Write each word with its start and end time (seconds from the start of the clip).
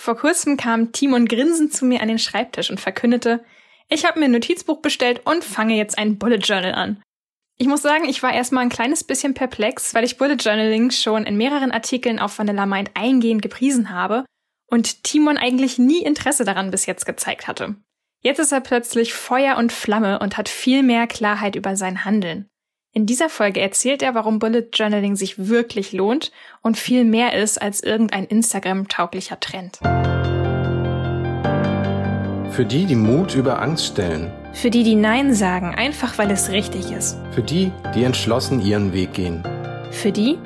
Vor 0.00 0.16
kurzem 0.16 0.56
kam 0.56 0.92
Timon 0.92 1.26
grinsend 1.26 1.74
zu 1.74 1.84
mir 1.84 2.00
an 2.00 2.08
den 2.08 2.18
Schreibtisch 2.18 2.70
und 2.70 2.80
verkündete, 2.80 3.44
ich 3.90 4.06
habe 4.06 4.18
mir 4.18 4.24
ein 4.24 4.32
Notizbuch 4.32 4.80
bestellt 4.80 5.20
und 5.26 5.44
fange 5.44 5.76
jetzt 5.76 5.98
ein 5.98 6.16
Bullet 6.16 6.38
Journal 6.38 6.72
an. 6.72 7.02
Ich 7.58 7.66
muss 7.66 7.82
sagen, 7.82 8.08
ich 8.08 8.22
war 8.22 8.32
erstmal 8.32 8.62
ein 8.62 8.70
kleines 8.70 9.04
bisschen 9.04 9.34
perplex, 9.34 9.92
weil 9.92 10.04
ich 10.04 10.16
Bullet 10.16 10.36
Journaling 10.36 10.90
schon 10.90 11.24
in 11.24 11.36
mehreren 11.36 11.70
Artikeln 11.70 12.18
auf 12.18 12.38
Vanilla 12.38 12.64
Mind 12.64 12.92
eingehend 12.94 13.42
gepriesen 13.42 13.90
habe 13.90 14.24
und 14.70 15.04
Timon 15.04 15.36
eigentlich 15.36 15.78
nie 15.78 16.02
Interesse 16.02 16.46
daran 16.46 16.70
bis 16.70 16.86
jetzt 16.86 17.04
gezeigt 17.04 17.46
hatte. 17.46 17.76
Jetzt 18.22 18.38
ist 18.38 18.52
er 18.52 18.62
plötzlich 18.62 19.12
Feuer 19.12 19.58
und 19.58 19.70
Flamme 19.70 20.18
und 20.20 20.38
hat 20.38 20.48
viel 20.48 20.82
mehr 20.82 21.08
Klarheit 21.08 21.56
über 21.56 21.76
sein 21.76 22.06
Handeln. 22.06 22.48
In 22.92 23.06
dieser 23.06 23.28
Folge 23.28 23.60
erzählt 23.60 24.02
er, 24.02 24.16
warum 24.16 24.40
Bullet 24.40 24.66
Journaling 24.72 25.14
sich 25.14 25.48
wirklich 25.48 25.92
lohnt 25.92 26.32
und 26.60 26.76
viel 26.76 27.04
mehr 27.04 27.34
ist 27.40 27.62
als 27.62 27.84
irgendein 27.84 28.24
Instagram-tauglicher 28.24 29.38
Trend. 29.38 29.78
Für 32.50 32.64
die, 32.64 32.86
die 32.86 32.96
Mut 32.96 33.36
über 33.36 33.62
Angst 33.62 33.86
stellen. 33.86 34.32
Für 34.52 34.70
die, 34.70 34.82
die 34.82 34.96
Nein 34.96 35.34
sagen, 35.34 35.72
einfach 35.72 36.18
weil 36.18 36.32
es 36.32 36.50
richtig 36.50 36.90
ist. 36.90 37.16
Für 37.30 37.42
die, 37.42 37.70
die 37.94 38.02
entschlossen 38.02 38.60
ihren 38.60 38.92
Weg 38.92 39.12
gehen. 39.12 39.44
Für 39.92 40.10
die, 40.10 40.36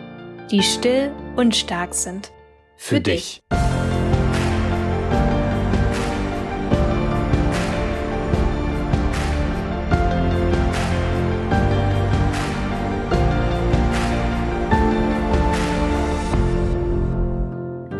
die 0.50 0.62
still 0.62 1.12
und 1.36 1.56
stark 1.56 1.94
sind. 1.94 2.30
Für, 2.76 2.96
Für 2.96 3.00
dich. 3.00 3.42
dich. 3.50 3.93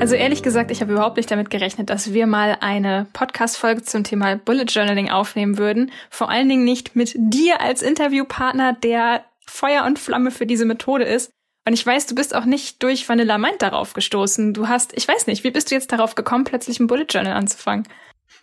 Also 0.05 0.17
ehrlich 0.17 0.43
gesagt, 0.43 0.71
ich 0.71 0.83
habe 0.83 0.93
überhaupt 0.93 1.17
nicht 1.17 1.31
damit 1.31 1.49
gerechnet, 1.49 1.89
dass 1.89 2.13
wir 2.13 2.27
mal 2.27 2.59
eine 2.61 3.07
Podcast-Folge 3.15 3.85
zum 3.85 4.05
Thema 4.05 4.37
Bullet 4.37 4.67
Journaling 4.69 5.09
aufnehmen 5.09 5.57
würden. 5.57 5.91
Vor 6.11 6.29
allen 6.29 6.47
Dingen 6.47 6.63
nicht 6.63 6.95
mit 6.95 7.15
dir 7.17 7.63
als 7.63 7.81
Interviewpartner, 7.81 8.75
der 8.75 9.25
Feuer 9.47 9.87
und 9.87 9.99
Flamme 9.99 10.31
für 10.31 10.45
diese 10.45 10.67
Methode 10.67 11.05
ist. 11.05 11.31
Und 11.67 11.73
ich 11.73 11.87
weiß, 11.87 12.05
du 12.05 12.15
bist 12.15 12.35
auch 12.35 12.45
nicht 12.45 12.83
durch 12.83 13.09
Vanilla 13.09 13.39
Mind 13.39 13.63
darauf 13.63 13.95
gestoßen. 13.95 14.53
Du 14.53 14.69
hast, 14.69 14.93
ich 14.95 15.09
weiß 15.09 15.27
nicht, 15.27 15.43
wie 15.43 15.51
bist 15.51 15.71
du 15.71 15.75
jetzt 15.75 15.91
darauf 15.91 16.15
gekommen, 16.15 16.45
plötzlich 16.45 16.81
ein 16.81 16.87
Bullet 16.87 17.07
Journal 17.09 17.33
anzufangen? 17.33 17.89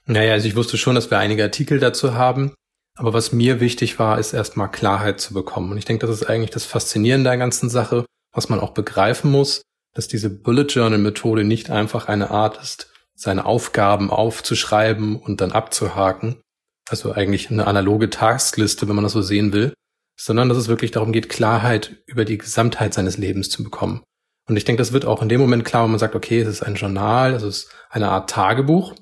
Naja, 0.08 0.34
also 0.34 0.48
ich 0.48 0.56
wusste 0.56 0.80
schon, 0.80 0.96
dass 0.96 1.12
wir 1.12 1.20
einige 1.20 1.44
Artikel 1.44 1.80
dazu 1.80 2.16
haben. 2.16 2.56
Aber 2.98 3.14
was 3.14 3.34
mir 3.34 3.60
wichtig 3.60 4.00
war, 4.00 4.18
ist 4.18 4.34
erstmal 4.34 4.72
Klarheit 4.72 5.22
zu 5.22 5.36
bekommen. 5.36 5.72
Und 5.72 5.78
ich 5.78 5.86
denke, 5.86 6.08
das 6.08 6.22
ist 6.22 6.28
eigentlich 6.28 6.50
das 6.50 6.66
Faszinierende 6.66 7.30
der 7.30 7.38
ganzen 7.38 7.70
Sache, 7.70 8.04
was 8.34 8.50
man 8.50 8.60
auch 8.60 8.72
begreifen 8.72 9.30
muss 9.30 9.62
dass 9.94 10.08
diese 10.08 10.30
Bullet 10.30 10.68
Journal 10.68 11.00
Methode 11.00 11.44
nicht 11.44 11.70
einfach 11.70 12.08
eine 12.08 12.32
Art 12.32 12.62
ist, 12.62 12.92
seine 13.16 13.46
Aufgaben 13.46 14.10
aufzuschreiben 14.10 15.16
und 15.16 15.42
dann 15.42 15.52
abzuhaken. 15.52 16.42
Also 16.90 17.14
eigentlich 17.14 17.52
eine 17.52 17.68
analoge 17.68 18.10
Taskliste, 18.10 18.88
wenn 18.88 18.96
man 18.96 19.04
das 19.04 19.14
so 19.14 19.22
sehen 19.22 19.54
will, 19.54 19.74
sondern 20.18 20.50
dass 20.50 20.58
es 20.58 20.68
wirklich 20.68 20.92
darum 20.92 21.12
geht, 21.12 21.30
Klarheit 21.30 21.98
über 22.06 22.26
die 22.26 22.38
Gesamtheit 22.38 22.94
seines 22.94 23.18
Lebens 23.18 23.50
zu 23.50 23.64
bekommen. 23.64 24.04
Und 24.48 24.58
ich 24.58 24.66
denke, 24.66 24.82
das 24.82 24.92
wird 24.92 25.06
auch 25.06 25.22
in 25.22 25.30
dem 25.30 25.40
Moment 25.40 25.64
klar, 25.64 25.84
wenn 25.84 25.92
man 25.92 26.00
sagt, 26.00 26.16
okay, 26.16 26.42
es 26.42 26.48
ist 26.48 26.64
ein 26.64 26.76
Journal, 26.76 27.34
es 27.34 27.44
ist 27.44 27.70
eine 27.90 28.10
Art 28.10 28.30
Tagebuch, 28.30 28.96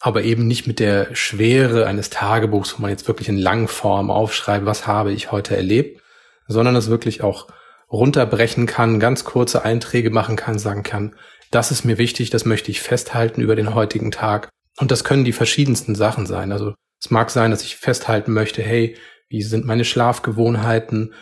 aber 0.00 0.22
eben 0.22 0.46
nicht 0.46 0.66
mit 0.66 0.78
der 0.78 1.14
Schwere 1.14 1.86
eines 1.86 2.10
Tagebuchs, 2.10 2.76
wo 2.76 2.82
man 2.82 2.90
jetzt 2.90 3.08
wirklich 3.08 3.28
in 3.28 3.38
Langform 3.38 4.10
aufschreibt, 4.10 4.66
was 4.66 4.86
habe 4.86 5.12
ich 5.12 5.32
heute 5.32 5.56
erlebt, 5.56 6.02
sondern 6.46 6.76
es 6.76 6.90
wirklich 6.90 7.22
auch 7.22 7.48
runterbrechen 7.90 8.66
kann, 8.66 9.00
ganz 9.00 9.24
kurze 9.24 9.64
Einträge 9.64 10.10
machen 10.10 10.36
kann, 10.36 10.58
sagen 10.58 10.82
kann, 10.82 11.14
das 11.50 11.70
ist 11.70 11.84
mir 11.84 11.98
wichtig, 11.98 12.30
das 12.30 12.44
möchte 12.44 12.70
ich 12.70 12.80
festhalten 12.80 13.40
über 13.40 13.56
den 13.56 13.74
heutigen 13.74 14.10
Tag. 14.10 14.48
Und 14.78 14.90
das 14.90 15.04
können 15.04 15.24
die 15.24 15.32
verschiedensten 15.32 15.94
Sachen 15.94 16.26
sein. 16.26 16.52
Also 16.52 16.74
es 17.00 17.10
mag 17.10 17.30
sein, 17.30 17.50
dass 17.50 17.62
ich 17.62 17.76
festhalten 17.76 18.32
möchte, 18.32 18.62
hey, 18.62 18.96
wie 19.28 19.42
sind 19.42 19.64
meine 19.64 19.84
Schlafgewohnheiten, 19.84 21.14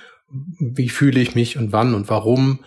wie 0.58 0.88
fühle 0.88 1.20
ich 1.20 1.34
mich 1.34 1.56
und 1.56 1.72
wann 1.72 1.94
und 1.94 2.08
warum, 2.08 2.64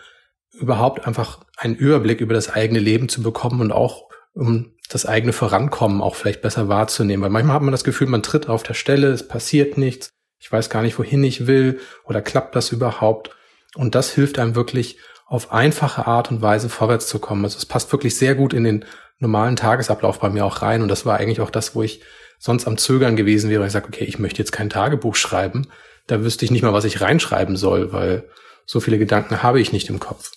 überhaupt 0.53 1.05
einfach 1.05 1.39
einen 1.57 1.75
Überblick 1.75 2.21
über 2.21 2.33
das 2.33 2.49
eigene 2.49 2.79
Leben 2.79 3.09
zu 3.09 3.21
bekommen 3.21 3.61
und 3.61 3.71
auch 3.71 4.09
um 4.33 4.73
das 4.89 5.05
eigene 5.05 5.33
Vorankommen 5.33 6.01
auch 6.01 6.15
vielleicht 6.15 6.41
besser 6.41 6.69
wahrzunehmen. 6.69 7.23
Weil 7.23 7.29
manchmal 7.29 7.55
hat 7.55 7.63
man 7.63 7.71
das 7.71 7.83
Gefühl, 7.83 8.07
man 8.07 8.23
tritt 8.23 8.47
auf 8.47 8.63
der 8.63 8.73
Stelle, 8.73 9.07
es 9.07 9.27
passiert 9.27 9.77
nichts, 9.77 10.09
ich 10.39 10.51
weiß 10.51 10.69
gar 10.69 10.81
nicht, 10.81 10.97
wohin 10.97 11.23
ich 11.23 11.47
will 11.47 11.79
oder 12.05 12.21
klappt 12.21 12.55
das 12.55 12.71
überhaupt. 12.71 13.35
Und 13.77 13.95
das 13.95 14.11
hilft 14.11 14.39
einem 14.39 14.55
wirklich 14.55 14.97
auf 15.27 15.51
einfache 15.51 16.07
Art 16.07 16.31
und 16.31 16.41
Weise 16.41 16.69
vorwärts 16.69 17.07
zu 17.07 17.19
kommen. 17.19 17.43
Also 17.43 17.57
es 17.57 17.65
passt 17.65 17.91
wirklich 17.91 18.15
sehr 18.15 18.33
gut 18.35 18.53
in 18.53 18.63
den 18.63 18.85
normalen 19.19 19.55
Tagesablauf 19.55 20.19
bei 20.19 20.29
mir 20.29 20.45
auch 20.45 20.61
rein. 20.61 20.81
Und 20.81 20.87
das 20.87 21.05
war 21.05 21.17
eigentlich 21.17 21.41
auch 21.41 21.49
das, 21.49 21.75
wo 21.75 21.83
ich 21.83 22.01
sonst 22.39 22.65
am 22.65 22.77
Zögern 22.77 23.15
gewesen 23.15 23.49
wäre. 23.49 23.65
Ich 23.65 23.71
sage, 23.71 23.87
okay, 23.87 24.05
ich 24.05 24.19
möchte 24.19 24.39
jetzt 24.39 24.51
kein 24.51 24.69
Tagebuch 24.69 25.15
schreiben. 25.15 25.67
Da 26.07 26.23
wüsste 26.23 26.45
ich 26.45 26.51
nicht 26.51 26.63
mal, 26.63 26.73
was 26.73 26.85
ich 26.85 27.01
reinschreiben 27.01 27.57
soll, 27.57 27.91
weil 27.91 28.29
so 28.65 28.79
viele 28.79 28.97
Gedanken 28.97 29.43
habe 29.43 29.59
ich 29.59 29.73
nicht 29.73 29.89
im 29.89 29.99
Kopf. 29.99 30.31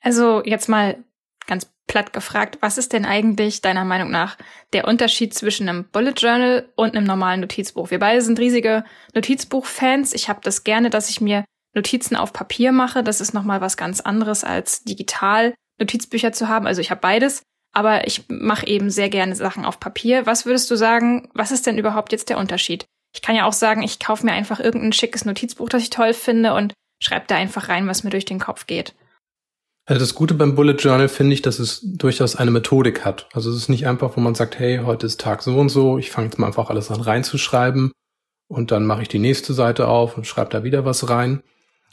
Also 0.00 0.42
jetzt 0.44 0.68
mal 0.68 0.96
ganz 1.46 1.70
platt 1.86 2.12
gefragt, 2.12 2.58
was 2.60 2.78
ist 2.78 2.92
denn 2.92 3.04
eigentlich 3.04 3.60
deiner 3.60 3.84
Meinung 3.84 4.10
nach 4.10 4.36
der 4.72 4.88
Unterschied 4.88 5.34
zwischen 5.34 5.68
einem 5.68 5.84
Bullet 5.84 6.14
Journal 6.16 6.68
und 6.74 6.96
einem 6.96 7.06
normalen 7.06 7.40
Notizbuch? 7.40 7.90
Wir 7.90 7.98
beide 7.98 8.22
sind 8.22 8.38
riesige 8.38 8.84
Notizbuch-Fans. 9.14 10.14
Ich 10.14 10.28
habe 10.28 10.40
das 10.42 10.64
gerne, 10.64 10.90
dass 10.90 11.10
ich 11.10 11.20
mir 11.20 11.44
Notizen 11.76 12.16
auf 12.16 12.32
Papier 12.32 12.72
mache. 12.72 13.04
Das 13.04 13.20
ist 13.20 13.34
nochmal 13.34 13.60
was 13.60 13.76
ganz 13.76 14.00
anderes 14.00 14.42
als 14.42 14.82
digital 14.82 15.54
Notizbücher 15.78 16.32
zu 16.32 16.48
haben. 16.48 16.66
Also 16.66 16.80
ich 16.80 16.90
habe 16.90 17.00
beides, 17.00 17.42
aber 17.72 18.06
ich 18.06 18.24
mache 18.28 18.66
eben 18.66 18.90
sehr 18.90 19.10
gerne 19.10 19.36
Sachen 19.36 19.64
auf 19.64 19.78
Papier. 19.78 20.26
Was 20.26 20.46
würdest 20.46 20.70
du 20.70 20.76
sagen, 20.76 21.28
was 21.34 21.52
ist 21.52 21.66
denn 21.66 21.78
überhaupt 21.78 22.12
jetzt 22.12 22.30
der 22.30 22.38
Unterschied? 22.38 22.86
Ich 23.14 23.22
kann 23.22 23.36
ja 23.36 23.44
auch 23.44 23.52
sagen, 23.52 23.82
ich 23.82 24.00
kaufe 24.00 24.26
mir 24.26 24.32
einfach 24.32 24.60
irgendein 24.60 24.92
schickes 24.92 25.24
Notizbuch, 25.24 25.68
das 25.68 25.82
ich 25.82 25.90
toll 25.90 26.12
finde 26.12 26.54
und 26.54 26.72
schreibe 27.02 27.26
da 27.28 27.36
einfach 27.36 27.68
rein, 27.68 27.86
was 27.86 28.04
mir 28.04 28.10
durch 28.10 28.24
den 28.24 28.40
Kopf 28.40 28.66
geht. 28.66 28.94
Also 29.88 30.00
das 30.00 30.14
Gute 30.14 30.34
beim 30.34 30.56
Bullet 30.56 30.74
Journal 30.74 31.08
finde 31.08 31.34
ich, 31.34 31.42
dass 31.42 31.60
es 31.60 31.80
durchaus 31.84 32.34
eine 32.34 32.50
Methodik 32.50 33.04
hat. 33.04 33.28
Also 33.32 33.50
es 33.50 33.56
ist 33.56 33.68
nicht 33.68 33.86
einfach, 33.86 34.16
wo 34.16 34.20
man 34.20 34.34
sagt, 34.34 34.58
hey, 34.58 34.80
heute 34.84 35.06
ist 35.06 35.20
Tag 35.20 35.42
so 35.42 35.58
und 35.58 35.68
so, 35.68 35.96
ich 35.96 36.10
fange 36.10 36.26
jetzt 36.26 36.38
mal 36.38 36.48
einfach 36.48 36.70
alles 36.70 36.90
an 36.90 37.00
reinzuschreiben 37.00 37.92
und 38.48 38.72
dann 38.72 38.84
mache 38.84 39.02
ich 39.02 39.08
die 39.08 39.20
nächste 39.20 39.54
Seite 39.54 39.86
auf 39.86 40.16
und 40.16 40.26
schreibe 40.26 40.50
da 40.50 40.64
wieder 40.64 40.84
was 40.84 41.08
rein, 41.08 41.42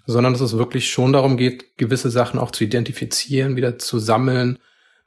sondern 0.05 0.33
dass 0.33 0.41
es 0.41 0.57
wirklich 0.57 0.89
schon 0.89 1.13
darum 1.13 1.37
geht, 1.37 1.77
gewisse 1.77 2.09
Sachen 2.09 2.39
auch 2.39 2.51
zu 2.51 2.63
identifizieren, 2.63 3.55
wieder 3.55 3.77
zu 3.77 3.99
sammeln. 3.99 4.59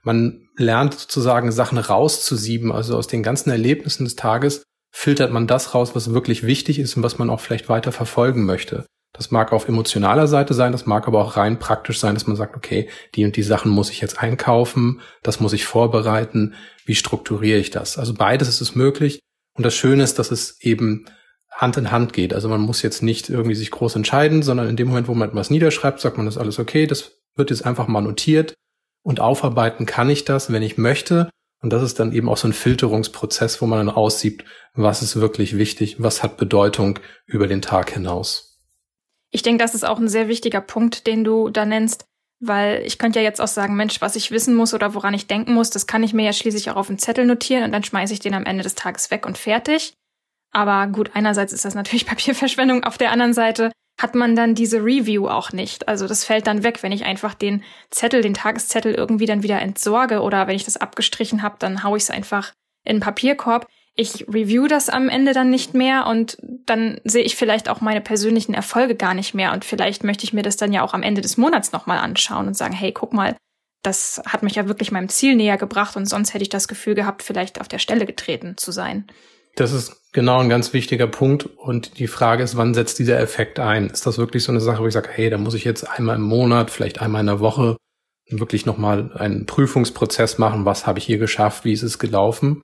Man 0.02 0.48
lernt 0.56 0.94
sozusagen 0.94 1.52
Sachen 1.52 1.78
rauszusieben, 1.78 2.72
also 2.72 2.96
aus 2.96 3.06
den 3.06 3.22
ganzen 3.22 3.50
Erlebnissen 3.50 4.04
des 4.04 4.16
Tages 4.16 4.62
filtert 4.90 5.30
man 5.30 5.46
das 5.46 5.74
raus, 5.74 5.94
was 5.94 6.14
wirklich 6.14 6.46
wichtig 6.46 6.78
ist 6.78 6.96
und 6.96 7.02
was 7.02 7.18
man 7.18 7.28
auch 7.28 7.40
vielleicht 7.40 7.68
weiter 7.68 7.92
verfolgen 7.92 8.46
möchte. 8.46 8.86
Das 9.12 9.30
mag 9.30 9.52
auf 9.52 9.68
emotionaler 9.68 10.26
Seite 10.26 10.52
sein, 10.54 10.72
das 10.72 10.86
mag 10.86 11.06
aber 11.06 11.22
auch 11.22 11.36
rein 11.36 11.58
praktisch 11.58 11.98
sein, 11.98 12.14
dass 12.14 12.26
man 12.26 12.36
sagt, 12.36 12.56
okay, 12.56 12.88
die 13.14 13.24
und 13.24 13.36
die 13.36 13.42
Sachen 13.42 13.70
muss 13.70 13.90
ich 13.90 14.00
jetzt 14.00 14.18
einkaufen, 14.22 15.00
das 15.22 15.40
muss 15.40 15.54
ich 15.54 15.64
vorbereiten, 15.64 16.54
wie 16.84 16.94
strukturiere 16.94 17.58
ich 17.58 17.70
das? 17.70 17.98
Also 17.98 18.14
beides 18.14 18.48
ist 18.48 18.60
es 18.60 18.74
möglich. 18.74 19.20
Und 19.54 19.64
das 19.64 19.74
Schöne 19.74 20.02
ist, 20.02 20.18
dass 20.18 20.30
es 20.30 20.60
eben 20.60 21.06
Hand 21.50 21.76
in 21.76 21.90
Hand 21.90 22.12
geht. 22.12 22.34
Also 22.34 22.48
man 22.48 22.60
muss 22.60 22.82
jetzt 22.82 23.02
nicht 23.02 23.30
irgendwie 23.30 23.54
sich 23.54 23.70
groß 23.70 23.96
entscheiden, 23.96 24.42
sondern 24.42 24.68
in 24.68 24.76
dem 24.76 24.88
Moment, 24.88 25.08
wo 25.08 25.14
man 25.14 25.30
etwas 25.30 25.50
niederschreibt, 25.50 26.00
sagt 26.00 26.16
man, 26.16 26.26
das 26.26 26.36
ist 26.36 26.40
alles 26.40 26.58
okay, 26.58 26.86
das 26.86 27.12
wird 27.34 27.50
jetzt 27.50 27.64
einfach 27.64 27.86
mal 27.86 28.00
notiert 28.00 28.54
und 29.02 29.20
aufarbeiten 29.20 29.86
kann 29.86 30.10
ich 30.10 30.24
das, 30.24 30.52
wenn 30.52 30.62
ich 30.62 30.78
möchte. 30.78 31.30
Und 31.62 31.72
das 31.72 31.82
ist 31.82 31.98
dann 31.98 32.12
eben 32.12 32.28
auch 32.28 32.36
so 32.36 32.48
ein 32.48 32.52
Filterungsprozess, 32.52 33.62
wo 33.62 33.66
man 33.66 33.78
dann 33.86 33.94
aussieht, 33.94 34.44
was 34.74 35.02
ist 35.02 35.16
wirklich 35.16 35.56
wichtig, 35.56 36.02
was 36.02 36.22
hat 36.22 36.36
Bedeutung 36.36 36.98
über 37.24 37.46
den 37.46 37.62
Tag 37.62 37.90
hinaus. 37.90 38.60
Ich 39.30 39.42
denke, 39.42 39.62
das 39.62 39.74
ist 39.74 39.84
auch 39.84 39.98
ein 39.98 40.08
sehr 40.08 40.28
wichtiger 40.28 40.60
Punkt, 40.60 41.06
den 41.06 41.24
du 41.24 41.48
da 41.48 41.64
nennst, 41.64 42.04
weil 42.40 42.82
ich 42.84 42.98
könnte 42.98 43.20
ja 43.20 43.24
jetzt 43.24 43.40
auch 43.40 43.48
sagen, 43.48 43.76
Mensch, 43.76 44.00
was 44.00 44.16
ich 44.16 44.30
wissen 44.30 44.54
muss 44.54 44.74
oder 44.74 44.94
woran 44.94 45.14
ich 45.14 45.26
denken 45.26 45.54
muss, 45.54 45.70
das 45.70 45.86
kann 45.86 46.02
ich 46.02 46.12
mir 46.12 46.24
ja 46.24 46.32
schließlich 46.32 46.70
auch 46.70 46.76
auf 46.76 46.88
einen 46.88 46.98
Zettel 46.98 47.24
notieren 47.24 47.64
und 47.64 47.72
dann 47.72 47.84
schmeiße 47.84 48.12
ich 48.12 48.20
den 48.20 48.34
am 48.34 48.44
Ende 48.44 48.62
des 48.62 48.74
Tages 48.74 49.10
weg 49.10 49.24
und 49.26 49.38
fertig. 49.38 49.94
Aber 50.56 50.86
gut, 50.86 51.10
einerseits 51.12 51.52
ist 51.52 51.66
das 51.66 51.74
natürlich 51.74 52.06
Papierverschwendung, 52.06 52.82
auf 52.82 52.96
der 52.96 53.12
anderen 53.12 53.34
Seite 53.34 53.70
hat 54.00 54.14
man 54.14 54.34
dann 54.34 54.54
diese 54.54 54.78
Review 54.78 55.28
auch 55.28 55.52
nicht. 55.52 55.86
Also 55.86 56.06
das 56.06 56.24
fällt 56.24 56.46
dann 56.46 56.62
weg, 56.62 56.82
wenn 56.82 56.92
ich 56.92 57.04
einfach 57.04 57.34
den 57.34 57.62
Zettel, 57.90 58.22
den 58.22 58.32
Tageszettel 58.32 58.94
irgendwie 58.94 59.26
dann 59.26 59.42
wieder 59.42 59.60
entsorge 59.60 60.20
oder 60.20 60.46
wenn 60.46 60.56
ich 60.56 60.64
das 60.64 60.78
abgestrichen 60.78 61.42
habe, 61.42 61.56
dann 61.58 61.82
hau 61.82 61.94
ich 61.94 62.04
es 62.04 62.10
einfach 62.10 62.52
in 62.84 62.96
den 62.96 63.02
Papierkorb. 63.02 63.66
Ich 63.94 64.26
review 64.28 64.66
das 64.66 64.88
am 64.88 65.10
Ende 65.10 65.34
dann 65.34 65.50
nicht 65.50 65.74
mehr 65.74 66.06
und 66.06 66.38
dann 66.40 67.00
sehe 67.04 67.24
ich 67.24 67.36
vielleicht 67.36 67.68
auch 67.68 67.82
meine 67.82 68.00
persönlichen 68.00 68.54
Erfolge 68.54 68.94
gar 68.94 69.12
nicht 69.12 69.34
mehr 69.34 69.52
und 69.52 69.64
vielleicht 69.64 70.04
möchte 70.04 70.24
ich 70.24 70.32
mir 70.32 70.42
das 70.42 70.56
dann 70.56 70.72
ja 70.72 70.82
auch 70.82 70.94
am 70.94 71.02
Ende 71.02 71.20
des 71.20 71.36
Monats 71.36 71.72
nochmal 71.72 71.98
anschauen 71.98 72.46
und 72.46 72.56
sagen, 72.56 72.74
hey, 72.74 72.92
guck 72.92 73.12
mal, 73.12 73.36
das 73.82 74.22
hat 74.26 74.42
mich 74.42 74.54
ja 74.54 74.68
wirklich 74.68 74.90
meinem 74.90 75.10
Ziel 75.10 75.36
näher 75.36 75.58
gebracht 75.58 75.96
und 75.96 76.06
sonst 76.06 76.32
hätte 76.32 76.42
ich 76.42 76.50
das 76.50 76.68
Gefühl 76.68 76.94
gehabt, 76.94 77.22
vielleicht 77.22 77.60
auf 77.60 77.68
der 77.68 77.78
Stelle 77.78 78.06
getreten 78.06 78.56
zu 78.56 78.72
sein. 78.72 79.06
Das 79.56 79.72
ist 79.72 79.96
genau 80.16 80.38
ein 80.38 80.48
ganz 80.48 80.72
wichtiger 80.72 81.06
Punkt. 81.06 81.44
Und 81.44 81.98
die 81.98 82.06
Frage 82.06 82.42
ist, 82.42 82.56
wann 82.56 82.72
setzt 82.72 82.98
dieser 82.98 83.20
Effekt 83.20 83.60
ein? 83.60 83.90
Ist 83.90 84.06
das 84.06 84.16
wirklich 84.16 84.44
so 84.44 84.50
eine 84.50 84.62
Sache, 84.62 84.82
wo 84.82 84.86
ich 84.86 84.94
sage, 84.94 85.10
hey, 85.12 85.28
da 85.28 85.36
muss 85.36 85.52
ich 85.52 85.64
jetzt 85.64 85.84
einmal 85.84 86.16
im 86.16 86.22
Monat, 86.22 86.70
vielleicht 86.70 87.02
einmal 87.02 87.20
in 87.20 87.26
der 87.26 87.40
Woche 87.40 87.76
wirklich 88.30 88.64
nochmal 88.64 89.12
einen 89.12 89.44
Prüfungsprozess 89.44 90.38
machen, 90.38 90.64
was 90.64 90.86
habe 90.86 90.98
ich 90.98 91.04
hier 91.04 91.18
geschafft, 91.18 91.66
wie 91.66 91.72
ist 91.74 91.82
es 91.82 91.98
gelaufen. 91.98 92.62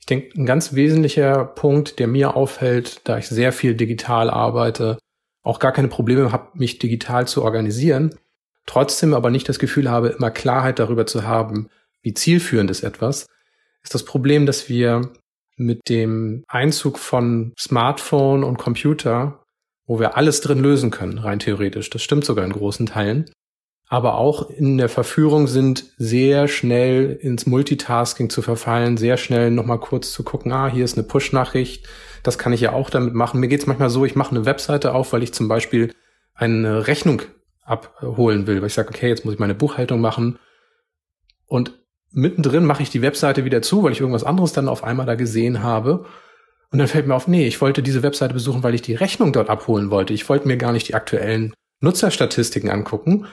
Ich 0.00 0.06
denke, 0.06 0.38
ein 0.38 0.44
ganz 0.44 0.74
wesentlicher 0.74 1.46
Punkt, 1.46 1.98
der 1.98 2.08
mir 2.08 2.36
auffällt, 2.36 3.00
da 3.04 3.16
ich 3.16 3.26
sehr 3.26 3.52
viel 3.52 3.74
digital 3.74 4.28
arbeite, 4.28 4.98
auch 5.42 5.60
gar 5.60 5.72
keine 5.72 5.88
Probleme 5.88 6.30
habe, 6.30 6.50
mich 6.52 6.78
digital 6.78 7.26
zu 7.26 7.42
organisieren, 7.42 8.14
trotzdem 8.66 9.14
aber 9.14 9.30
nicht 9.30 9.48
das 9.48 9.58
Gefühl 9.58 9.90
habe, 9.90 10.08
immer 10.10 10.30
Klarheit 10.30 10.78
darüber 10.78 11.06
zu 11.06 11.26
haben, 11.26 11.70
wie 12.02 12.12
zielführend 12.12 12.70
ist 12.70 12.82
etwas, 12.82 13.28
ist 13.82 13.94
das 13.94 14.04
Problem, 14.04 14.44
dass 14.44 14.68
wir 14.68 15.10
mit 15.56 15.88
dem 15.88 16.44
Einzug 16.48 16.98
von 16.98 17.52
Smartphone 17.58 18.44
und 18.44 18.58
Computer, 18.58 19.44
wo 19.86 19.98
wir 20.00 20.16
alles 20.16 20.40
drin 20.40 20.60
lösen 20.60 20.90
können, 20.90 21.18
rein 21.18 21.38
theoretisch, 21.38 21.90
das 21.90 22.02
stimmt 22.02 22.24
sogar 22.24 22.44
in 22.44 22.52
großen 22.52 22.86
Teilen, 22.86 23.30
aber 23.88 24.14
auch 24.14 24.48
in 24.48 24.78
der 24.78 24.88
Verführung 24.88 25.46
sind, 25.46 25.84
sehr 25.98 26.48
schnell 26.48 27.12
ins 27.20 27.46
Multitasking 27.46 28.30
zu 28.30 28.40
verfallen, 28.40 28.96
sehr 28.96 29.16
schnell 29.18 29.50
nochmal 29.50 29.80
kurz 29.80 30.12
zu 30.12 30.22
gucken, 30.22 30.52
ah, 30.52 30.68
hier 30.68 30.84
ist 30.84 30.96
eine 30.96 31.06
Push-Nachricht, 31.06 31.86
das 32.22 32.38
kann 32.38 32.52
ich 32.52 32.60
ja 32.60 32.72
auch 32.72 32.88
damit 32.88 33.14
machen. 33.14 33.40
Mir 33.40 33.48
geht's 33.48 33.66
manchmal 33.66 33.90
so, 33.90 34.04
ich 34.04 34.16
mache 34.16 34.34
eine 34.34 34.46
Webseite 34.46 34.94
auf, 34.94 35.12
weil 35.12 35.22
ich 35.22 35.34
zum 35.34 35.48
Beispiel 35.48 35.92
eine 36.34 36.86
Rechnung 36.86 37.22
abholen 37.64 38.46
will, 38.46 38.60
weil 38.60 38.68
ich 38.68 38.74
sage, 38.74 38.88
okay, 38.88 39.08
jetzt 39.08 39.24
muss 39.24 39.34
ich 39.34 39.40
meine 39.40 39.54
Buchhaltung 39.54 40.00
machen. 40.00 40.38
Und 41.46 41.81
mittendrin 42.12 42.64
mache 42.64 42.82
ich 42.82 42.90
die 42.90 43.02
Webseite 43.02 43.44
wieder 43.44 43.62
zu, 43.62 43.82
weil 43.82 43.92
ich 43.92 44.00
irgendwas 44.00 44.24
anderes 44.24 44.52
dann 44.52 44.68
auf 44.68 44.84
einmal 44.84 45.06
da 45.06 45.14
gesehen 45.14 45.62
habe. 45.62 46.04
Und 46.70 46.78
dann 46.78 46.88
fällt 46.88 47.06
mir 47.06 47.14
auf, 47.14 47.28
nee, 47.28 47.46
ich 47.46 47.60
wollte 47.60 47.82
diese 47.82 48.02
Webseite 48.02 48.34
besuchen, 48.34 48.62
weil 48.62 48.74
ich 48.74 48.82
die 48.82 48.94
Rechnung 48.94 49.32
dort 49.32 49.50
abholen 49.50 49.90
wollte. 49.90 50.14
Ich 50.14 50.28
wollte 50.28 50.48
mir 50.48 50.56
gar 50.56 50.72
nicht 50.72 50.88
die 50.88 50.94
aktuellen 50.94 51.52
Nutzerstatistiken 51.80 52.70
angucken. 52.70 53.26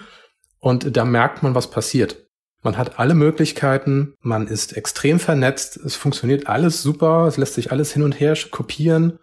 Und 0.60 0.98
da 0.98 1.06
merkt 1.06 1.44
man, 1.44 1.56
was 1.56 1.70
passiert. 1.70 2.26
Man 2.62 2.78
hat 2.78 3.00
alle 3.00 3.14
Möglichkeiten, 3.14 4.16
man 4.20 4.48
ist 4.48 4.76
extrem 4.76 5.20
vernetzt, 5.20 5.78
es 5.78 5.96
funktioniert 5.96 6.48
alles 6.48 6.82
super, 6.82 7.26
es 7.28 7.38
lässt 7.38 7.54
sich 7.54 7.72
alles 7.72 7.94
hin 7.94 8.04
und 8.04 8.20
her 8.20 8.38
kopieren 8.52 9.18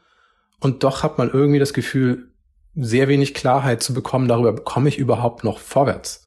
und 0.60 0.82
doch 0.84 1.02
hat 1.02 1.18
man 1.18 1.30
irgendwie 1.30 1.58
das 1.58 1.74
Gefühl, 1.74 2.30
sehr 2.74 3.08
wenig 3.08 3.34
Klarheit 3.34 3.82
zu 3.82 3.94
bekommen 3.94 4.28
darüber, 4.28 4.52
bekomme 4.52 4.88
ich 4.88 4.98
überhaupt 4.98 5.44
noch 5.44 5.58
vorwärts. 5.58 6.25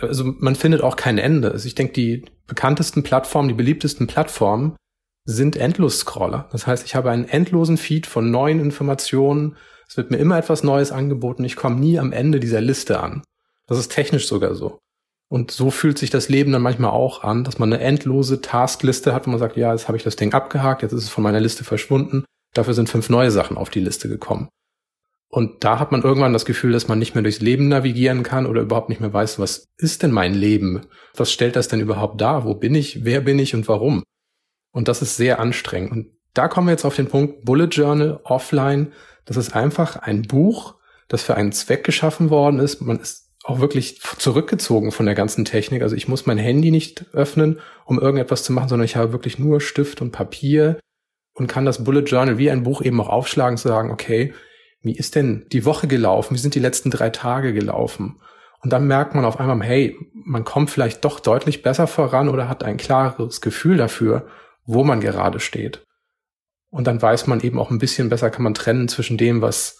Also 0.00 0.24
man 0.24 0.54
findet 0.54 0.82
auch 0.82 0.96
kein 0.96 1.18
Ende. 1.18 1.50
Also 1.52 1.66
ich 1.66 1.74
denke, 1.74 1.92
die 1.92 2.24
bekanntesten 2.46 3.02
Plattformen, 3.02 3.48
die 3.48 3.54
beliebtesten 3.54 4.06
Plattformen 4.06 4.76
sind 5.24 5.56
Endlos-Scroller. 5.56 6.48
Das 6.52 6.66
heißt, 6.66 6.86
ich 6.86 6.94
habe 6.94 7.10
einen 7.10 7.28
endlosen 7.28 7.76
Feed 7.76 8.06
von 8.06 8.30
neuen 8.30 8.60
Informationen. 8.60 9.56
Es 9.86 9.96
wird 9.96 10.10
mir 10.10 10.16
immer 10.16 10.38
etwas 10.38 10.62
Neues 10.64 10.90
angeboten. 10.90 11.44
Ich 11.44 11.56
komme 11.56 11.76
nie 11.76 11.98
am 11.98 12.12
Ende 12.12 12.40
dieser 12.40 12.62
Liste 12.62 13.00
an. 13.00 13.22
Das 13.66 13.78
ist 13.78 13.92
technisch 13.92 14.26
sogar 14.26 14.54
so. 14.54 14.78
Und 15.30 15.50
so 15.50 15.70
fühlt 15.70 15.98
sich 15.98 16.08
das 16.08 16.30
Leben 16.30 16.52
dann 16.52 16.62
manchmal 16.62 16.90
auch 16.90 17.22
an, 17.22 17.44
dass 17.44 17.58
man 17.58 17.70
eine 17.70 17.82
endlose 17.82 18.40
Taskliste 18.40 19.12
hat, 19.12 19.26
wo 19.26 19.30
man 19.30 19.38
sagt, 19.38 19.58
ja, 19.58 19.72
jetzt 19.72 19.86
habe 19.86 19.98
ich 19.98 20.04
das 20.04 20.16
Ding 20.16 20.32
abgehakt, 20.32 20.82
jetzt 20.82 20.92
ist 20.92 21.04
es 21.04 21.10
von 21.10 21.22
meiner 21.22 21.40
Liste 21.40 21.64
verschwunden. 21.64 22.24
Dafür 22.54 22.72
sind 22.72 22.88
fünf 22.88 23.10
neue 23.10 23.30
Sachen 23.30 23.58
auf 23.58 23.68
die 23.68 23.80
Liste 23.80 24.08
gekommen. 24.08 24.48
Und 25.30 25.62
da 25.62 25.78
hat 25.78 25.92
man 25.92 26.02
irgendwann 26.02 26.32
das 26.32 26.46
Gefühl, 26.46 26.72
dass 26.72 26.88
man 26.88 26.98
nicht 26.98 27.14
mehr 27.14 27.22
durchs 27.22 27.40
Leben 27.40 27.68
navigieren 27.68 28.22
kann 28.22 28.46
oder 28.46 28.62
überhaupt 28.62 28.88
nicht 28.88 29.00
mehr 29.00 29.12
weiß, 29.12 29.38
was 29.38 29.66
ist 29.76 30.02
denn 30.02 30.10
mein 30.10 30.34
Leben? 30.34 30.86
Was 31.14 31.30
stellt 31.30 31.56
das 31.56 31.68
denn 31.68 31.80
überhaupt 31.80 32.20
dar? 32.20 32.44
Wo 32.44 32.54
bin 32.54 32.74
ich? 32.74 33.04
Wer 33.04 33.20
bin 33.20 33.38
ich 33.38 33.54
und 33.54 33.68
warum? 33.68 34.02
Und 34.72 34.88
das 34.88 35.02
ist 35.02 35.16
sehr 35.16 35.38
anstrengend. 35.38 35.92
Und 35.92 36.06
da 36.32 36.48
kommen 36.48 36.68
wir 36.68 36.72
jetzt 36.72 36.84
auf 36.84 36.96
den 36.96 37.08
Punkt 37.08 37.44
Bullet 37.44 37.66
Journal 37.66 38.20
offline. 38.24 38.92
Das 39.26 39.36
ist 39.36 39.54
einfach 39.54 39.96
ein 39.96 40.22
Buch, 40.22 40.76
das 41.08 41.22
für 41.22 41.34
einen 41.34 41.52
Zweck 41.52 41.84
geschaffen 41.84 42.30
worden 42.30 42.58
ist. 42.58 42.80
Man 42.80 42.98
ist 42.98 43.28
auch 43.44 43.60
wirklich 43.60 44.00
zurückgezogen 44.18 44.92
von 44.92 45.06
der 45.06 45.14
ganzen 45.14 45.44
Technik. 45.44 45.82
Also 45.82 45.96
ich 45.96 46.08
muss 46.08 46.26
mein 46.26 46.38
Handy 46.38 46.70
nicht 46.70 47.06
öffnen, 47.12 47.60
um 47.84 47.98
irgendetwas 47.98 48.44
zu 48.44 48.52
machen, 48.52 48.68
sondern 48.68 48.84
ich 48.84 48.96
habe 48.96 49.12
wirklich 49.12 49.38
nur 49.38 49.60
Stift 49.60 50.00
und 50.00 50.10
Papier 50.10 50.78
und 51.34 51.48
kann 51.48 51.64
das 51.64 51.84
Bullet 51.84 52.02
Journal 52.02 52.38
wie 52.38 52.50
ein 52.50 52.62
Buch 52.62 52.82
eben 52.82 53.00
auch 53.00 53.08
aufschlagen, 53.08 53.56
zu 53.56 53.68
sagen, 53.68 53.90
okay, 53.90 54.34
wie 54.80 54.96
ist 54.96 55.14
denn 55.14 55.46
die 55.52 55.64
Woche 55.64 55.86
gelaufen? 55.86 56.34
Wie 56.34 56.40
sind 56.40 56.54
die 56.54 56.60
letzten 56.60 56.90
drei 56.90 57.10
Tage 57.10 57.52
gelaufen? 57.52 58.20
Und 58.60 58.72
dann 58.72 58.86
merkt 58.86 59.14
man 59.14 59.24
auf 59.24 59.38
einmal, 59.38 59.62
hey, 59.62 59.96
man 60.12 60.44
kommt 60.44 60.70
vielleicht 60.70 61.04
doch 61.04 61.20
deutlich 61.20 61.62
besser 61.62 61.86
voran 61.86 62.28
oder 62.28 62.48
hat 62.48 62.64
ein 62.64 62.76
klares 62.76 63.40
Gefühl 63.40 63.76
dafür, 63.76 64.26
wo 64.64 64.84
man 64.84 65.00
gerade 65.00 65.40
steht. 65.40 65.84
Und 66.70 66.86
dann 66.86 67.00
weiß 67.00 67.26
man 67.26 67.40
eben 67.40 67.58
auch 67.58 67.70
ein 67.70 67.78
bisschen 67.78 68.08
besser, 68.08 68.30
kann 68.30 68.42
man 68.42 68.54
trennen 68.54 68.88
zwischen 68.88 69.16
dem, 69.16 69.40
was 69.42 69.78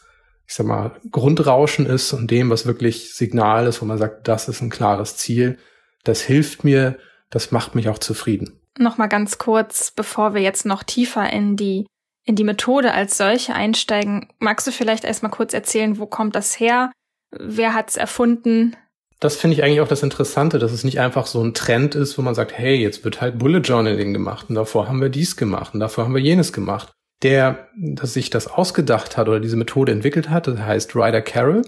ich 0.48 0.54
sag 0.54 0.66
mal, 0.66 0.98
Grundrauschen 1.10 1.84
ist 1.84 2.14
und 2.14 2.30
dem, 2.30 2.48
was 2.48 2.64
wirklich 2.64 3.14
Signal 3.14 3.66
ist, 3.66 3.82
wo 3.82 3.86
man 3.86 3.98
sagt, 3.98 4.26
das 4.26 4.48
ist 4.48 4.62
ein 4.62 4.70
klares 4.70 5.18
Ziel. 5.18 5.58
Das 6.04 6.22
hilft 6.22 6.64
mir, 6.64 6.98
das 7.28 7.52
macht 7.52 7.74
mich 7.74 7.90
auch 7.90 7.98
zufrieden. 7.98 8.58
Nochmal 8.78 9.10
ganz 9.10 9.36
kurz, 9.36 9.90
bevor 9.90 10.32
wir 10.32 10.40
jetzt 10.40 10.64
noch 10.64 10.82
tiefer 10.82 11.30
in 11.30 11.56
die, 11.56 11.86
in 12.28 12.36
die 12.36 12.44
Methode 12.44 12.92
als 12.92 13.16
solche 13.16 13.54
einsteigen, 13.54 14.28
magst 14.38 14.66
du 14.66 14.70
vielleicht 14.70 15.04
erstmal 15.04 15.32
kurz 15.32 15.54
erzählen, 15.54 15.98
wo 15.98 16.04
kommt 16.04 16.36
das 16.36 16.60
her? 16.60 16.92
Wer 17.30 17.72
hat's 17.72 17.96
erfunden? 17.96 18.76
Das 19.18 19.36
finde 19.36 19.56
ich 19.56 19.64
eigentlich 19.64 19.80
auch 19.80 19.88
das 19.88 20.02
Interessante, 20.02 20.58
dass 20.58 20.72
es 20.72 20.84
nicht 20.84 21.00
einfach 21.00 21.26
so 21.26 21.42
ein 21.42 21.54
Trend 21.54 21.94
ist, 21.94 22.18
wo 22.18 22.22
man 22.22 22.34
sagt, 22.34 22.52
hey, 22.52 22.76
jetzt 22.76 23.02
wird 23.02 23.22
halt 23.22 23.38
Bullet 23.38 23.60
Journaling 23.60 24.12
gemacht 24.12 24.50
und 24.50 24.56
davor 24.56 24.88
haben 24.88 25.00
wir 25.00 25.08
dies 25.08 25.38
gemacht 25.38 25.72
und 25.72 25.80
davor 25.80 26.04
haben 26.04 26.14
wir 26.14 26.20
jenes 26.20 26.52
gemacht, 26.52 26.92
der 27.22 27.68
dass 27.80 28.12
sich 28.12 28.28
das 28.28 28.46
ausgedacht 28.46 29.16
hat 29.16 29.26
oder 29.28 29.40
diese 29.40 29.56
Methode 29.56 29.92
entwickelt 29.92 30.28
hat. 30.28 30.48
Das 30.48 30.58
heißt 30.58 30.94
Ryder 30.94 31.22
Carroll, 31.22 31.62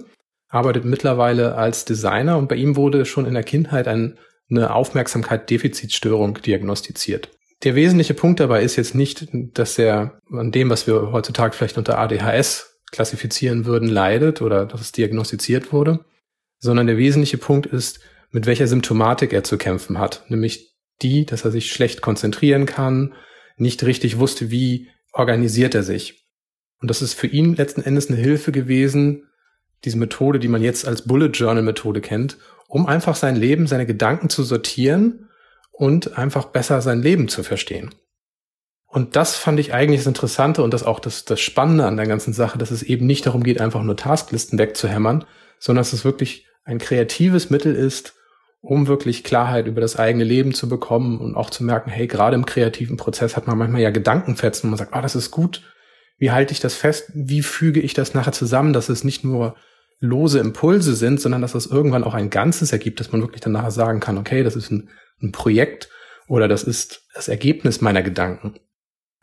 arbeitet 0.49 0.85
mittlerweile 0.85 1.55
als 1.55 1.87
Designer 1.87 2.37
und 2.37 2.49
bei 2.49 2.57
ihm 2.57 2.77
wurde 2.77 3.07
schon 3.07 3.25
in 3.25 3.33
der 3.33 3.45
Kindheit 3.45 3.89
ein, 3.89 4.19
eine 4.51 4.75
Aufmerksamkeit-Defizitstörung 4.75 6.35
diagnostiziert. 6.43 7.31
Der 7.63 7.75
wesentliche 7.75 8.15
Punkt 8.15 8.41
dabei 8.41 8.63
ist 8.63 8.77
jetzt 8.77 8.95
nicht, 8.95 9.29
dass 9.33 9.79
er 9.79 10.19
an 10.31 10.51
dem, 10.51 10.71
was 10.71 10.87
wir 10.87 11.13
heutzutage 11.13 11.55
vielleicht 11.55 11.77
unter 11.77 11.99
ADHS 11.99 12.81
klassifizieren 12.91 13.67
würden, 13.67 13.89
leidet 13.89 14.41
oder 14.41 14.65
dass 14.65 14.81
es 14.81 14.93
diagnostiziert 14.93 15.73
wurde, 15.73 16.05
sondern 16.59 16.87
der 16.87 16.97
wesentliche 16.97 17.39
Punkt 17.39 17.67
ist, 17.67 18.01
mit 18.31 18.47
welcher 18.47 18.67
Symptomatik 18.67 19.33
er 19.33 19.45
zu 19.45 19.59
kämpfen 19.59 19.99
hat, 19.99 20.25
nämlich 20.29 20.75
die, 21.03 21.27
dass 21.27 21.45
er 21.45 21.51
sich 21.51 21.73
schlecht 21.73 22.01
konzentrieren 22.01 22.67
kann, 22.67 23.15
nicht 23.57 23.83
richtig 23.85 24.19
wusste, 24.19 24.51
wie 24.51 24.89
organisiert 25.13 25.75
er 25.75 25.83
sich. 25.83 26.27
Und 26.81 26.89
das 26.89 27.03
ist 27.03 27.15
für 27.15 27.27
ihn 27.27 27.55
letzten 27.55 27.83
Endes 27.83 28.09
eine 28.09 28.19
Hilfe 28.19 28.53
gewesen, 28.53 29.29
diese 29.85 29.99
Methode, 29.99 30.39
die 30.39 30.49
man 30.49 30.63
jetzt 30.63 30.87
als 30.87 31.03
Bullet 31.03 31.31
Journal 31.33 31.63
Methode 31.63 32.01
kennt, 32.01 32.39
um 32.69 32.87
einfach 32.87 33.17
sein 33.17 33.37
Leben, 33.37 33.67
seine 33.67 33.87
Gedanken 33.87 34.31
zu 34.31 34.45
sortieren 34.45 35.30
und 35.81 36.19
einfach 36.19 36.45
besser 36.45 36.83
sein 36.83 37.01
Leben 37.01 37.29
zu 37.29 37.43
verstehen. 37.43 37.89
Und 38.87 39.17
das 39.17 39.37
fand 39.37 39.59
ich 39.59 39.73
eigentlich 39.73 40.01
das 40.01 40.07
Interessante 40.07 40.63
und 40.63 40.75
das 40.75 40.83
auch 40.83 41.01
das, 41.01 41.25
das 41.25 41.41
Spannende 41.41 41.87
an 41.87 41.97
der 41.97 42.07
ganzen 42.07 42.35
Sache, 42.35 42.59
dass 42.59 42.71
es 42.71 42.83
eben 42.83 43.07
nicht 43.07 43.25
darum 43.25 43.43
geht, 43.43 43.63
einfach 43.63 43.83
nur 43.83 43.97
Tasklisten 43.97 44.59
wegzuhämmern, 44.59 45.25
sondern 45.59 45.81
dass 45.81 45.95
es 45.95 46.05
wirklich 46.05 46.47
ein 46.65 46.77
kreatives 46.77 47.49
Mittel 47.49 47.75
ist, 47.75 48.13
um 48.61 48.89
wirklich 48.89 49.25
Klarheit 49.25 49.67
über 49.67 49.81
das 49.81 49.97
eigene 49.97 50.25
Leben 50.25 50.53
zu 50.53 50.69
bekommen 50.69 51.19
und 51.19 51.35
auch 51.35 51.49
zu 51.49 51.65
merken, 51.65 51.89
hey, 51.89 52.07
gerade 52.07 52.35
im 52.35 52.45
kreativen 52.45 52.99
Prozess 52.99 53.35
hat 53.35 53.47
man 53.47 53.57
manchmal 53.57 53.81
ja 53.81 53.91
Gedankenfetzen 53.91 54.67
und 54.67 54.73
man 54.73 54.79
sagt, 54.79 54.93
ah, 54.93 55.01
das 55.01 55.17
ist 55.17 55.31
gut. 55.31 55.63
Wie 56.19 56.31
halte 56.31 56.53
ich 56.53 56.61
das 56.61 56.75
fest? 56.75 57.11
Wie 57.15 57.41
füge 57.41 57.81
ich 57.81 57.95
das 57.95 58.13
nachher 58.13 58.33
zusammen, 58.33 58.75
dass 58.75 58.91
es 58.91 59.03
nicht 59.03 59.25
nur 59.25 59.57
lose 59.99 60.41
Impulse 60.41 60.95
sind, 60.95 61.23
sondern 61.23 61.41
dass 61.41 61.55
es 61.55 61.65
irgendwann 61.65 62.05
auch 62.05 62.13
ein 62.13 62.29
Ganzes 62.29 62.71
ergibt, 62.71 63.01
dass 63.01 63.13
man 63.13 63.23
wirklich 63.23 63.41
danach 63.41 63.71
sagen 63.71 64.01
kann, 64.01 64.19
okay, 64.19 64.43
das 64.43 64.57
ist 64.57 64.71
ein, 64.71 64.91
ein 65.23 65.33
Projekt 65.33 65.89
oder 66.29 66.49
das 66.49 66.63
ist 66.63 67.07
das 67.15 67.29
Ergebnis 67.29 67.81
meiner 67.81 68.03
Gedanken. 68.03 68.55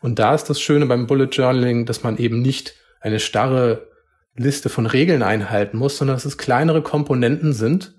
Und 0.00 0.18
da 0.18 0.34
ist 0.34 0.44
das 0.44 0.60
Schöne 0.60 0.86
beim 0.86 1.06
Bullet 1.06 1.28
Journaling, 1.32 1.86
dass 1.86 2.02
man 2.02 2.18
eben 2.18 2.40
nicht 2.40 2.74
eine 3.00 3.20
starre 3.20 3.88
Liste 4.36 4.68
von 4.68 4.86
Regeln 4.86 5.22
einhalten 5.22 5.78
muss, 5.78 5.98
sondern 5.98 6.16
dass 6.16 6.24
es 6.24 6.38
kleinere 6.38 6.82
Komponenten 6.82 7.52
sind, 7.52 7.94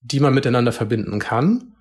die 0.00 0.20
man 0.20 0.34
miteinander 0.34 0.72
verbinden 0.72 1.18
kann. 1.18 1.74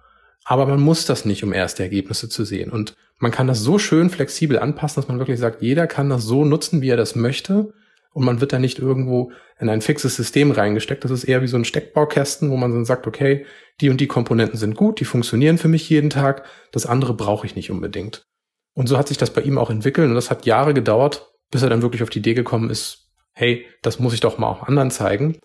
Aber 0.44 0.66
man 0.66 0.80
muss 0.80 1.06
das 1.06 1.26
nicht, 1.26 1.44
um 1.44 1.54
erste 1.54 1.84
Ergebnisse 1.84 2.30
zu 2.30 2.44
sehen. 2.44 2.72
Und 2.72 2.96
man 3.20 3.32
kann 3.32 3.48
das 3.48 3.60
so 3.60 3.78
schön 3.78 4.10
flexibel 4.10 4.58
anpassen, 4.58 5.02
dass 5.02 5.08
man 5.08 5.20
wirklich 5.20 5.40
sagt, 5.40 5.62
jeder 5.62 5.86
kann 5.86 6.10
das 6.10 6.24
so 6.24 6.46
nutzen, 6.46 6.82
wie 6.82 6.90
er 6.90 6.98
das 6.98 7.16
möchte. 7.16 7.74
Und 8.14 8.26
man 8.26 8.42
wird 8.42 8.54
da 8.54 8.60
nicht 8.60 8.80
irgendwo 8.80 9.32
in 9.60 9.70
ein 9.70 9.82
fixes 9.82 10.16
System 10.16 10.52
reingesteckt. 10.52 11.04
Das 11.04 11.12
ist 11.12 11.26
eher 11.26 11.42
wie 11.42 11.48
so 11.48 11.58
ein 11.58 11.66
Steckbaukästen, 11.66 12.50
wo 12.50 12.58
man 12.58 12.72
dann 12.72 12.86
sagt, 12.86 13.06
okay, 13.08 13.46
die 13.82 13.90
und 13.90 14.02
die 14.02 14.08
Komponenten 14.08 14.58
sind 14.58 14.76
gut, 14.76 15.00
die 15.00 15.06
funktionieren 15.06 15.58
für 15.58 15.68
mich 15.68 15.90
jeden 15.90 16.10
Tag. 16.10 16.46
Das 16.72 16.86
andere 16.86 17.14
brauche 17.14 17.46
ich 17.46 17.56
nicht 17.56 17.72
unbedingt. 17.72 18.26
Und 18.74 18.88
so 18.88 18.98
hat 18.98 19.08
sich 19.08 19.18
das 19.18 19.32
bei 19.32 19.42
ihm 19.42 19.58
auch 19.58 19.70
entwickelt. 19.70 20.10
Und 20.10 20.16
das 20.16 20.32
hat 20.32 20.46
Jahre 20.46 20.74
gedauert, 20.74 21.32
bis 21.52 21.62
er 21.62 21.70
dann 21.70 21.82
wirklich 21.82 22.04
auf 22.04 22.10
die 22.10 22.20
Idee 22.20 22.34
gekommen 22.34 22.70
ist, 22.70 23.10
hey, 23.34 23.66
das 23.82 24.00
muss 24.00 24.14
ich 24.14 24.20
doch 24.20 24.38
mal 24.38 24.48
auch 24.48 24.64
anderen 24.64 24.92
zeigen. 24.92 25.38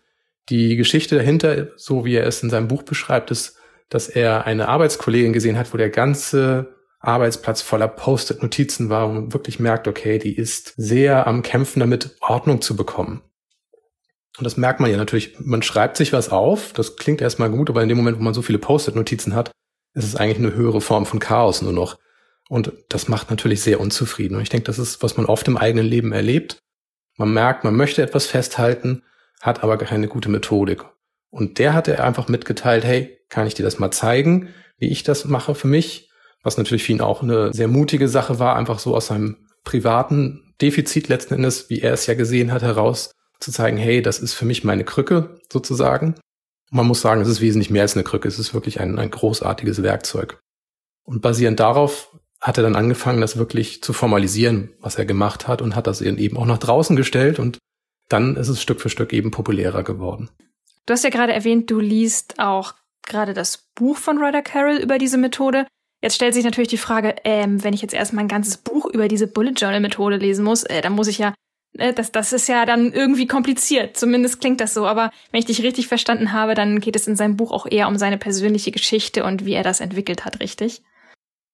Die 0.48 0.76
Geschichte 0.76 1.16
dahinter, 1.16 1.68
so 1.76 2.04
wie 2.04 2.16
er 2.16 2.26
es 2.26 2.42
in 2.42 2.50
seinem 2.50 2.68
Buch 2.68 2.82
beschreibt, 2.82 3.30
ist, 3.30 3.58
dass 3.88 4.08
er 4.08 4.46
eine 4.46 4.68
Arbeitskollegin 4.68 5.32
gesehen 5.32 5.58
hat, 5.58 5.72
wo 5.72 5.76
der 5.76 5.90
ganze 5.90 6.73
Arbeitsplatz 7.06 7.62
voller 7.62 7.88
Post-it-Notizen 7.88 8.88
war 8.88 9.08
und 9.08 9.32
wirklich 9.32 9.60
merkt, 9.60 9.88
okay, 9.88 10.18
die 10.18 10.36
ist 10.36 10.74
sehr 10.76 11.26
am 11.26 11.42
Kämpfen 11.42 11.80
damit, 11.80 12.16
Ordnung 12.20 12.60
zu 12.60 12.76
bekommen. 12.76 13.22
Und 14.38 14.44
das 14.44 14.56
merkt 14.56 14.80
man 14.80 14.90
ja 14.90 14.96
natürlich. 14.96 15.36
Man 15.38 15.62
schreibt 15.62 15.96
sich 15.96 16.12
was 16.12 16.30
auf, 16.30 16.72
das 16.72 16.96
klingt 16.96 17.20
erstmal 17.20 17.50
gut, 17.50 17.70
aber 17.70 17.82
in 17.82 17.88
dem 17.88 17.98
Moment, 17.98 18.18
wo 18.18 18.22
man 18.22 18.34
so 18.34 18.42
viele 18.42 18.58
Post-it-Notizen 18.58 19.34
hat, 19.34 19.52
ist 19.94 20.04
es 20.04 20.16
eigentlich 20.16 20.38
eine 20.38 20.54
höhere 20.54 20.80
Form 20.80 21.06
von 21.06 21.20
Chaos 21.20 21.62
nur 21.62 21.72
noch. 21.72 21.98
Und 22.48 22.72
das 22.88 23.08
macht 23.08 23.30
natürlich 23.30 23.62
sehr 23.62 23.80
unzufrieden. 23.80 24.36
Und 24.36 24.42
ich 24.42 24.48
denke, 24.48 24.66
das 24.66 24.78
ist, 24.78 25.02
was 25.02 25.16
man 25.16 25.26
oft 25.26 25.46
im 25.48 25.56
eigenen 25.56 25.86
Leben 25.86 26.12
erlebt. 26.12 26.58
Man 27.16 27.32
merkt, 27.32 27.64
man 27.64 27.76
möchte 27.76 28.02
etwas 28.02 28.26
festhalten, 28.26 29.02
hat 29.40 29.62
aber 29.62 29.78
keine 29.78 30.08
gute 30.08 30.28
Methodik. 30.28 30.84
Und 31.30 31.58
der 31.58 31.74
hatte 31.74 32.02
einfach 32.02 32.28
mitgeteilt, 32.28 32.84
hey, 32.84 33.18
kann 33.28 33.46
ich 33.46 33.54
dir 33.54 33.62
das 33.62 33.78
mal 33.78 33.90
zeigen, 33.90 34.52
wie 34.78 34.90
ich 34.90 35.04
das 35.04 35.24
mache 35.24 35.54
für 35.54 35.68
mich? 35.68 36.10
Was 36.44 36.56
natürlich 36.56 36.84
für 36.84 36.92
ihn 36.92 37.00
auch 37.00 37.22
eine 37.22 37.52
sehr 37.52 37.68
mutige 37.68 38.08
Sache 38.08 38.38
war, 38.38 38.54
einfach 38.54 38.78
so 38.78 38.94
aus 38.94 39.08
seinem 39.08 39.48
privaten 39.64 40.54
Defizit 40.60 41.08
letzten 41.08 41.34
Endes, 41.34 41.68
wie 41.70 41.80
er 41.80 41.92
es 41.92 42.06
ja 42.06 42.14
gesehen 42.14 42.52
hat, 42.52 42.62
heraus 42.62 43.10
zu 43.40 43.50
zeigen, 43.50 43.76
hey, 43.76 44.02
das 44.02 44.20
ist 44.20 44.34
für 44.34 44.44
mich 44.44 44.62
meine 44.62 44.84
Krücke 44.84 45.40
sozusagen. 45.52 46.14
man 46.70 46.86
muss 46.86 47.00
sagen, 47.00 47.20
es 47.20 47.28
ist 47.28 47.40
wesentlich 47.40 47.70
mehr 47.70 47.82
als 47.82 47.94
eine 47.94 48.04
Krücke, 48.04 48.28
es 48.28 48.38
ist 48.38 48.54
wirklich 48.54 48.80
ein, 48.80 48.98
ein 48.98 49.10
großartiges 49.10 49.82
Werkzeug. 49.82 50.40
Und 51.04 51.22
basierend 51.22 51.60
darauf 51.60 52.16
hat 52.40 52.58
er 52.58 52.62
dann 52.62 52.76
angefangen, 52.76 53.20
das 53.20 53.36
wirklich 53.36 53.82
zu 53.82 53.92
formalisieren, 53.92 54.70
was 54.80 54.96
er 54.96 55.06
gemacht 55.06 55.48
hat 55.48 55.62
und 55.62 55.76
hat 55.76 55.86
das 55.86 56.00
eben 56.00 56.36
auch 56.36 56.46
nach 56.46 56.58
draußen 56.58 56.96
gestellt 56.96 57.38
und 57.38 57.58
dann 58.08 58.36
ist 58.36 58.48
es 58.48 58.60
Stück 58.60 58.80
für 58.80 58.90
Stück 58.90 59.12
eben 59.12 59.30
populärer 59.30 59.82
geworden. 59.82 60.30
Du 60.86 60.92
hast 60.92 61.04
ja 61.04 61.10
gerade 61.10 61.32
erwähnt, 61.32 61.70
du 61.70 61.80
liest 61.80 62.38
auch 62.38 62.74
gerade 63.06 63.34
das 63.34 63.68
Buch 63.74 63.96
von 63.96 64.18
Ryder 64.18 64.42
Carroll 64.42 64.76
über 64.76 64.98
diese 64.98 65.16
Methode. 65.16 65.66
Jetzt 66.04 66.16
stellt 66.16 66.34
sich 66.34 66.44
natürlich 66.44 66.68
die 66.68 66.76
Frage, 66.76 67.14
ähm, 67.24 67.64
wenn 67.64 67.72
ich 67.72 67.80
jetzt 67.80 67.94
erstmal 67.94 68.24
ein 68.24 68.28
ganzes 68.28 68.58
Buch 68.58 68.84
über 68.84 69.08
diese 69.08 69.26
Bullet 69.26 69.54
Journal 69.56 69.80
Methode 69.80 70.18
lesen 70.18 70.44
muss, 70.44 70.62
äh, 70.64 70.82
dann 70.82 70.92
muss 70.92 71.08
ich 71.08 71.16
ja, 71.16 71.32
äh, 71.78 71.94
das, 71.94 72.12
das 72.12 72.34
ist 72.34 72.46
ja 72.46 72.66
dann 72.66 72.92
irgendwie 72.92 73.26
kompliziert. 73.26 73.96
Zumindest 73.96 74.38
klingt 74.38 74.60
das 74.60 74.74
so. 74.74 74.84
Aber 74.86 75.10
wenn 75.30 75.38
ich 75.38 75.46
dich 75.46 75.62
richtig 75.62 75.88
verstanden 75.88 76.32
habe, 76.32 76.54
dann 76.54 76.80
geht 76.80 76.94
es 76.94 77.06
in 77.06 77.16
seinem 77.16 77.38
Buch 77.38 77.52
auch 77.52 77.64
eher 77.64 77.88
um 77.88 77.96
seine 77.96 78.18
persönliche 78.18 78.70
Geschichte 78.70 79.24
und 79.24 79.46
wie 79.46 79.54
er 79.54 79.62
das 79.62 79.80
entwickelt 79.80 80.26
hat, 80.26 80.40
richtig? 80.40 80.82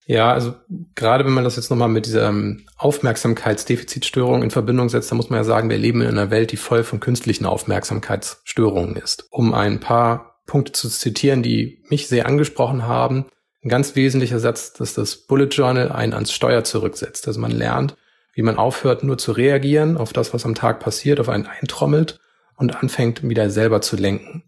Ja, 0.04 0.32
also 0.32 0.54
gerade 0.96 1.24
wenn 1.24 1.32
man 1.32 1.44
das 1.44 1.54
jetzt 1.54 1.70
nochmal 1.70 1.88
mit 1.88 2.06
dieser 2.06 2.28
ähm, 2.28 2.66
Aufmerksamkeitsdefizitstörung 2.76 4.42
in 4.42 4.50
Verbindung 4.50 4.88
setzt, 4.88 5.12
dann 5.12 5.16
muss 5.16 5.30
man 5.30 5.38
ja 5.38 5.44
sagen, 5.44 5.70
wir 5.70 5.78
leben 5.78 6.02
in 6.02 6.08
einer 6.08 6.32
Welt, 6.32 6.50
die 6.50 6.56
voll 6.56 6.82
von 6.82 6.98
künstlichen 6.98 7.46
Aufmerksamkeitsstörungen 7.46 8.96
ist. 8.96 9.28
Um 9.30 9.54
ein 9.54 9.78
paar 9.78 10.40
Punkte 10.46 10.72
zu 10.72 10.88
zitieren, 10.88 11.44
die 11.44 11.84
mich 11.88 12.08
sehr 12.08 12.26
angesprochen 12.26 12.88
haben, 12.88 13.26
ein 13.62 13.68
ganz 13.68 13.94
wesentlicher 13.94 14.38
Satz, 14.38 14.72
dass 14.72 14.94
das 14.94 15.16
Bullet 15.16 15.48
Journal 15.50 15.92
einen 15.92 16.14
ans 16.14 16.32
Steuer 16.32 16.64
zurücksetzt. 16.64 17.28
Also 17.28 17.40
man 17.40 17.50
lernt, 17.50 17.96
wie 18.34 18.42
man 18.42 18.56
aufhört, 18.56 19.04
nur 19.04 19.18
zu 19.18 19.32
reagieren 19.32 19.96
auf 19.96 20.12
das, 20.12 20.32
was 20.32 20.44
am 20.44 20.54
Tag 20.54 20.80
passiert, 20.80 21.20
auf 21.20 21.28
einen 21.28 21.46
eintrommelt 21.46 22.18
und 22.56 22.76
anfängt, 22.76 23.28
wieder 23.28 23.50
selber 23.50 23.80
zu 23.80 23.96
lenken. 23.96 24.44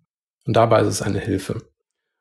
Und 0.47 0.57
dabei 0.57 0.81
ist 0.81 0.89
es 0.89 1.03
eine 1.03 1.21
Hilfe. 1.21 1.63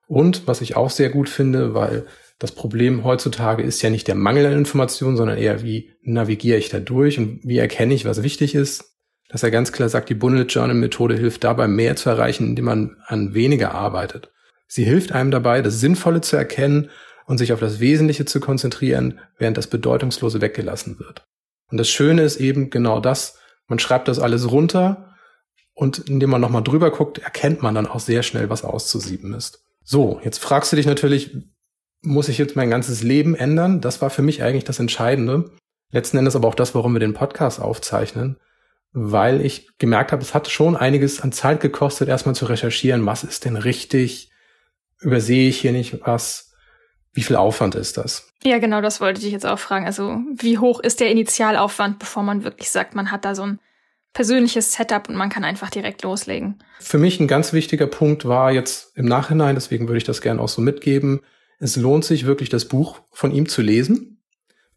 Und 0.07 0.47
was 0.47 0.61
ich 0.61 0.75
auch 0.75 0.89
sehr 0.89 1.09
gut 1.09 1.29
finde, 1.29 1.73
weil 1.73 2.05
das 2.37 2.51
Problem 2.51 3.03
heutzutage 3.03 3.63
ist 3.63 3.81
ja 3.81 3.89
nicht 3.89 4.07
der 4.07 4.15
Mangel 4.15 4.45
an 4.45 4.53
Informationen, 4.53 5.15
sondern 5.15 5.37
eher, 5.37 5.63
wie 5.63 5.91
navigiere 6.01 6.57
ich 6.57 6.69
da 6.69 6.79
durch 6.79 7.17
und 7.17 7.39
wie 7.43 7.59
erkenne 7.59 7.93
ich, 7.93 8.03
was 8.03 8.23
wichtig 8.23 8.55
ist. 8.55 8.97
Dass 9.29 9.43
er 9.43 9.51
ganz 9.51 9.71
klar 9.71 9.87
sagt, 9.87 10.09
die 10.09 10.15
Bullet 10.15 10.45
Journal 10.49 10.75
Methode 10.75 11.15
hilft 11.15 11.45
dabei, 11.45 11.67
mehr 11.67 11.95
zu 11.95 12.09
erreichen, 12.09 12.47
indem 12.47 12.65
man 12.65 12.97
an 13.05 13.33
weniger 13.33 13.73
arbeitet. 13.73 14.31
Sie 14.73 14.85
hilft 14.85 15.11
einem 15.11 15.31
dabei, 15.31 15.61
das 15.61 15.81
Sinnvolle 15.81 16.21
zu 16.21 16.37
erkennen 16.37 16.91
und 17.25 17.37
sich 17.37 17.51
auf 17.51 17.59
das 17.59 17.81
Wesentliche 17.81 18.23
zu 18.23 18.39
konzentrieren, 18.39 19.19
während 19.37 19.57
das 19.57 19.67
Bedeutungslose 19.67 20.39
weggelassen 20.39 20.97
wird. 20.97 21.27
Und 21.69 21.77
das 21.77 21.89
Schöne 21.89 22.21
ist 22.21 22.37
eben 22.37 22.69
genau 22.69 23.01
das, 23.01 23.37
man 23.67 23.79
schreibt 23.79 24.07
das 24.07 24.17
alles 24.17 24.49
runter 24.49 25.13
und 25.73 25.99
indem 26.07 26.29
man 26.29 26.39
nochmal 26.39 26.63
drüber 26.63 26.89
guckt, 26.89 27.17
erkennt 27.17 27.61
man 27.61 27.75
dann 27.75 27.85
auch 27.85 27.99
sehr 27.99 28.23
schnell, 28.23 28.49
was 28.49 28.63
auszusieben 28.63 29.33
ist. 29.33 29.61
So, 29.83 30.21
jetzt 30.23 30.37
fragst 30.37 30.71
du 30.71 30.77
dich 30.77 30.85
natürlich, 30.85 31.35
muss 32.01 32.29
ich 32.29 32.37
jetzt 32.37 32.55
mein 32.55 32.69
ganzes 32.69 33.03
Leben 33.03 33.35
ändern? 33.35 33.81
Das 33.81 34.01
war 34.01 34.09
für 34.09 34.21
mich 34.21 34.41
eigentlich 34.41 34.63
das 34.63 34.79
Entscheidende. 34.79 35.51
Letzten 35.91 36.17
Endes 36.17 36.37
aber 36.37 36.47
auch 36.47 36.55
das, 36.55 36.73
warum 36.75 36.93
wir 36.93 37.01
den 37.01 37.13
Podcast 37.13 37.59
aufzeichnen, 37.59 38.37
weil 38.93 39.45
ich 39.45 39.77
gemerkt 39.79 40.13
habe, 40.13 40.21
es 40.21 40.33
hat 40.33 40.47
schon 40.47 40.77
einiges 40.77 41.19
an 41.19 41.33
Zeit 41.33 41.59
gekostet, 41.59 42.07
erstmal 42.07 42.35
zu 42.35 42.45
recherchieren, 42.45 43.05
was 43.05 43.25
ist 43.25 43.43
denn 43.43 43.57
richtig, 43.57 44.30
übersehe 45.01 45.49
ich 45.49 45.59
hier 45.59 45.71
nicht 45.71 45.99
was, 46.05 46.53
wie 47.13 47.23
viel 47.23 47.35
Aufwand 47.35 47.75
ist 47.75 47.97
das? 47.97 48.31
Ja, 48.43 48.59
genau, 48.59 48.81
das 48.81 49.01
wollte 49.01 49.25
ich 49.25 49.31
jetzt 49.31 49.45
auch 49.45 49.59
fragen. 49.59 49.85
Also 49.85 50.21
wie 50.33 50.57
hoch 50.57 50.79
ist 50.79 50.99
der 50.99 51.11
Initialaufwand, 51.11 51.99
bevor 51.99 52.23
man 52.23 52.43
wirklich 52.43 52.71
sagt, 52.71 52.95
man 52.95 53.11
hat 53.11 53.25
da 53.25 53.35
so 53.35 53.43
ein 53.43 53.59
persönliches 54.13 54.73
Setup 54.73 55.09
und 55.09 55.15
man 55.15 55.29
kann 55.29 55.43
einfach 55.43 55.69
direkt 55.69 56.03
loslegen? 56.03 56.63
Für 56.79 56.97
mich 56.97 57.19
ein 57.19 57.27
ganz 57.27 57.53
wichtiger 57.53 57.87
Punkt 57.87 58.25
war 58.25 58.51
jetzt 58.51 58.95
im 58.97 59.05
Nachhinein, 59.05 59.55
deswegen 59.55 59.87
würde 59.87 59.97
ich 59.97 60.03
das 60.03 60.21
gerne 60.21 60.41
auch 60.41 60.49
so 60.49 60.61
mitgeben, 60.61 61.21
es 61.59 61.75
lohnt 61.75 62.03
sich 62.03 62.25
wirklich, 62.25 62.49
das 62.49 62.65
Buch 62.65 63.01
von 63.11 63.31
ihm 63.31 63.47
zu 63.47 63.61
lesen. 63.61 64.20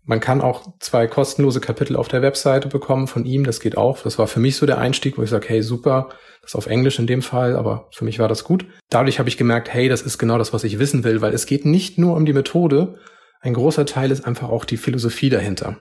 Man 0.06 0.20
kann 0.20 0.42
auch 0.42 0.78
zwei 0.80 1.06
kostenlose 1.06 1.60
Kapitel 1.60 1.96
auf 1.96 2.08
der 2.08 2.20
Webseite 2.20 2.68
bekommen 2.68 3.06
von 3.06 3.24
ihm. 3.24 3.44
Das 3.44 3.60
geht 3.60 3.78
auch. 3.78 4.02
Das 4.02 4.18
war 4.18 4.26
für 4.26 4.40
mich 4.40 4.56
so 4.56 4.66
der 4.66 4.78
Einstieg, 4.78 5.16
wo 5.16 5.22
ich 5.22 5.30
sage, 5.30 5.48
hey, 5.48 5.62
super, 5.62 6.10
das 6.42 6.50
ist 6.50 6.56
auf 6.56 6.66
Englisch 6.66 6.98
in 6.98 7.06
dem 7.06 7.22
Fall, 7.22 7.56
aber 7.56 7.88
für 7.90 8.04
mich 8.04 8.18
war 8.18 8.28
das 8.28 8.44
gut. 8.44 8.66
Dadurch 8.90 9.18
habe 9.18 9.30
ich 9.30 9.38
gemerkt, 9.38 9.72
hey, 9.72 9.88
das 9.88 10.02
ist 10.02 10.18
genau 10.18 10.36
das, 10.36 10.52
was 10.52 10.64
ich 10.64 10.78
wissen 10.78 11.04
will, 11.04 11.22
weil 11.22 11.32
es 11.32 11.46
geht 11.46 11.64
nicht 11.64 11.98
nur 11.98 12.16
um 12.16 12.26
die 12.26 12.34
Methode. 12.34 12.98
Ein 13.40 13.54
großer 13.54 13.86
Teil 13.86 14.10
ist 14.10 14.26
einfach 14.26 14.50
auch 14.50 14.66
die 14.66 14.76
Philosophie 14.76 15.30
dahinter. 15.30 15.78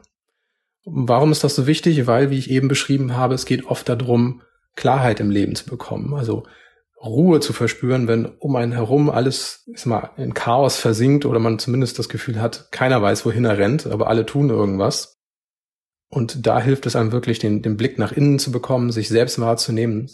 Warum 0.86 1.32
ist 1.32 1.44
das 1.44 1.56
so 1.56 1.68
wichtig? 1.68 2.08
Weil, 2.08 2.30
wie 2.30 2.38
ich 2.38 2.50
eben 2.50 2.70
beschrieben 2.70 3.18
habe, 3.18 3.36
es 3.36 3.46
geht 3.46 3.66
oft 3.66 3.88
darum, 3.90 4.42
Klarheit 4.76 5.20
im 5.20 5.32
Leben 5.32 5.56
zu 5.56 5.66
bekommen. 5.66 6.14
Also 6.14 6.44
Ruhe 7.04 7.40
zu 7.40 7.52
verspüren, 7.54 8.08
wenn 8.08 8.26
um 8.26 8.56
einen 8.56 8.72
herum 8.72 9.10
alles 9.10 9.64
ist 9.74 9.86
mal 9.86 10.12
in 10.18 10.34
Chaos 10.34 10.78
versinkt 10.78 11.26
oder 11.26 11.40
man 11.40 11.60
zumindest 11.60 12.00
das 12.00 12.10
Gefühl 12.10 12.42
hat, 12.42 12.72
keiner 12.72 13.02
weiß, 13.02 13.26
wohin 13.26 13.46
er 13.46 13.58
rennt, 13.58 13.88
aber 13.88 14.08
alle 14.08 14.26
tun 14.26 14.50
irgendwas. 14.50 15.20
Und 16.10 16.46
da 16.46 16.62
hilft 16.62 16.86
es 16.86 16.96
einem 16.96 17.12
wirklich, 17.12 17.40
den, 17.40 17.62
den 17.62 17.76
Blick 17.76 17.98
nach 17.98 18.12
innen 18.12 18.40
zu 18.40 18.52
bekommen, 18.52 18.92
sich 18.92 19.10
selbst 19.10 19.40
wahrzunehmen. 19.40 20.12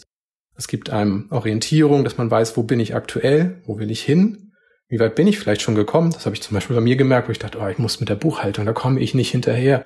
Es 0.56 0.66
gibt 0.66 0.90
einem 0.90 1.28
Orientierung, 1.30 2.04
dass 2.04 2.18
man 2.18 2.30
weiß, 2.30 2.56
wo 2.56 2.62
bin 2.62 2.80
ich 2.80 2.94
aktuell, 2.94 3.62
wo 3.66 3.78
will 3.78 3.90
ich 3.90 4.02
hin, 4.02 4.52
wie 4.88 4.98
weit 4.98 5.14
bin 5.14 5.26
ich 5.26 5.38
vielleicht 5.38 5.62
schon 5.62 5.74
gekommen. 5.74 6.10
Das 6.10 6.26
habe 6.26 6.34
ich 6.34 6.42
zum 6.42 6.54
Beispiel 6.54 6.74
bei 6.74 6.82
mir 6.82 6.96
gemerkt, 6.96 7.28
wo 7.28 7.32
ich 7.32 7.38
dachte, 7.38 7.58
oh, 7.60 7.68
ich 7.68 7.78
muss 7.78 8.00
mit 8.00 8.08
der 8.08 8.16
Buchhaltung, 8.16 8.66
da 8.66 8.72
komme 8.72 8.98
ich 8.98 9.14
nicht 9.14 9.30
hinterher. 9.30 9.84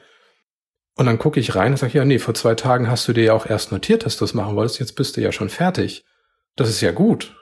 Und 0.97 1.07
dann 1.07 1.19
gucke 1.19 1.41
ich 1.41 1.57
rein 1.57 1.73
und 1.73 1.79
sage, 1.79 1.99
ja, 1.99 2.05
nee, 2.05 2.19
vor 2.19 2.35
zwei 2.35 2.55
Tagen 2.55 2.89
hast 2.89 3.07
du 3.09 3.13
dir 3.13 3.25
ja 3.25 3.33
auch 3.35 3.47
erst 3.47 3.73
notiert, 3.73 4.07
dass 4.07 4.17
du 4.17 4.25
es 4.25 4.35
machen 4.35 4.57
wolltest, 4.57 4.79
jetzt 4.79 4.95
bist 4.95 5.17
du 5.17 5.21
ja 5.21 5.33
schon 5.33 5.49
fertig. 5.49 6.05
Das 6.57 6.69
ist 6.69 6.81
ja 6.81 6.93
gut. 6.93 7.35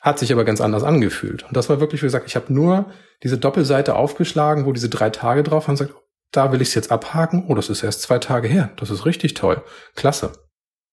Hat 0.00 0.18
sich 0.18 0.32
aber 0.32 0.44
ganz 0.44 0.60
anders 0.60 0.84
angefühlt. 0.84 1.42
Und 1.44 1.56
das 1.56 1.68
war 1.68 1.80
wirklich, 1.80 2.02
wie 2.02 2.06
gesagt, 2.06 2.26
ich 2.26 2.36
habe 2.36 2.52
nur 2.52 2.92
diese 3.22 3.38
Doppelseite 3.38 3.96
aufgeschlagen, 3.96 4.64
wo 4.64 4.72
diese 4.72 4.88
drei 4.88 5.10
Tage 5.10 5.42
drauf 5.42 5.66
waren 5.66 5.72
und 5.72 5.76
sagt, 5.78 5.94
da 6.30 6.52
will 6.52 6.60
ich 6.60 6.68
es 6.68 6.74
jetzt 6.74 6.92
abhaken. 6.92 7.46
Oh, 7.48 7.54
das 7.54 7.70
ist 7.70 7.82
erst 7.82 8.02
zwei 8.02 8.18
Tage 8.18 8.48
her. 8.48 8.70
Das 8.76 8.90
ist 8.90 9.06
richtig 9.06 9.34
toll. 9.34 9.62
Klasse. 9.94 10.32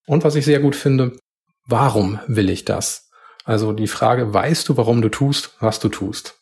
Und 0.08 0.24
was 0.24 0.36
ich 0.36 0.46
sehr 0.46 0.60
gut 0.60 0.75
finde, 0.75 1.18
warum 1.65 2.20
will 2.27 2.50
ich 2.50 2.65
das? 2.65 3.10
Also 3.44 3.74
die 3.74 3.88
Frage, 3.88 4.34
weißt 4.34 4.68
du, 4.70 4.77
warum 4.77 5.01
du 5.01 5.10
tust, 5.10 5.56
was 5.60 5.80
du 5.80 5.89
tust? 5.89 6.39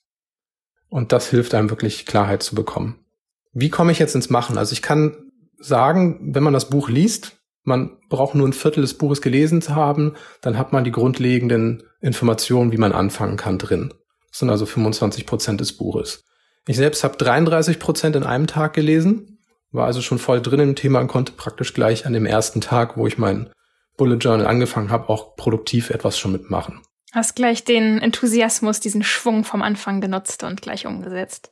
Und 0.90 1.12
das 1.12 1.30
hilft 1.30 1.54
einem 1.54 1.70
wirklich 1.70 2.06
Klarheit 2.06 2.44
zu 2.44 2.56
bekommen. 2.56 3.04
Wie 3.52 3.70
komme 3.70 3.92
ich 3.92 4.00
jetzt 4.00 4.16
ins 4.16 4.30
Machen? 4.30 4.58
Also 4.58 4.74
ich 4.74 4.82
kann 4.82 5.32
sagen, 5.58 6.34
wenn 6.34 6.44
man 6.44 6.54
das 6.54 6.70
Buch 6.70 6.90
liest, 6.90 7.38
man 7.63 7.98
braucht 8.10 8.36
nur 8.36 8.48
ein 8.48 8.53
Viertel 8.53 8.82
des 8.82 8.98
Buches 8.98 9.22
gelesen 9.22 9.62
zu 9.62 9.75
haben, 9.75 10.15
dann 10.41 10.58
hat 10.58 10.74
man 10.74 10.84
die 10.84 10.91
grundlegenden 10.91 11.84
Informationen, 12.01 12.72
wie 12.72 12.77
man 12.77 12.91
anfangen 12.91 13.38
kann, 13.38 13.58
drin. 13.58 13.93
Das 14.29 14.39
sind 14.39 14.50
also 14.50 14.65
25 14.65 15.25
Prozent 15.25 15.62
des 15.62 15.77
Buches. 15.77 16.24
Ich 16.67 16.77
selbst 16.77 17.03
habe 17.03 17.17
33 17.17 17.79
Prozent 17.79 18.15
in 18.15 18.24
einem 18.24 18.48
Tag 18.48 18.74
gelesen, 18.74 19.39
war 19.72 19.86
also 19.86 20.01
schon 20.01 20.20
voll 20.20 20.41
drin 20.41 20.60
im 20.60 20.75
Thema 20.75 21.00
und 21.00 21.08
konnte 21.08 21.34
praktisch 21.34 21.74
gleich 21.74 22.05
an 22.05 22.13
dem 22.13 22.25
ersten 22.25 22.62
Tag, 22.62 22.98
wo 22.98 23.08
ich 23.08 23.17
mein 23.17 23.50
Bullet 23.98 24.17
Journal 24.17 24.48
angefangen 24.48 24.89
habe, 24.89 25.10
auch 25.10 25.36
produktiv 25.36 25.89
etwas 25.89 26.17
schon 26.17 26.32
mitmachen. 26.32 26.82
Hast 27.12 27.36
gleich 27.36 27.63
den 27.63 28.00
Enthusiasmus, 28.00 28.79
diesen 28.79 29.03
Schwung 29.03 29.43
vom 29.43 29.62
Anfang 29.62 30.01
genutzt 30.01 30.43
und 30.43 30.62
gleich 30.62 30.88
umgesetzt. 30.88 31.51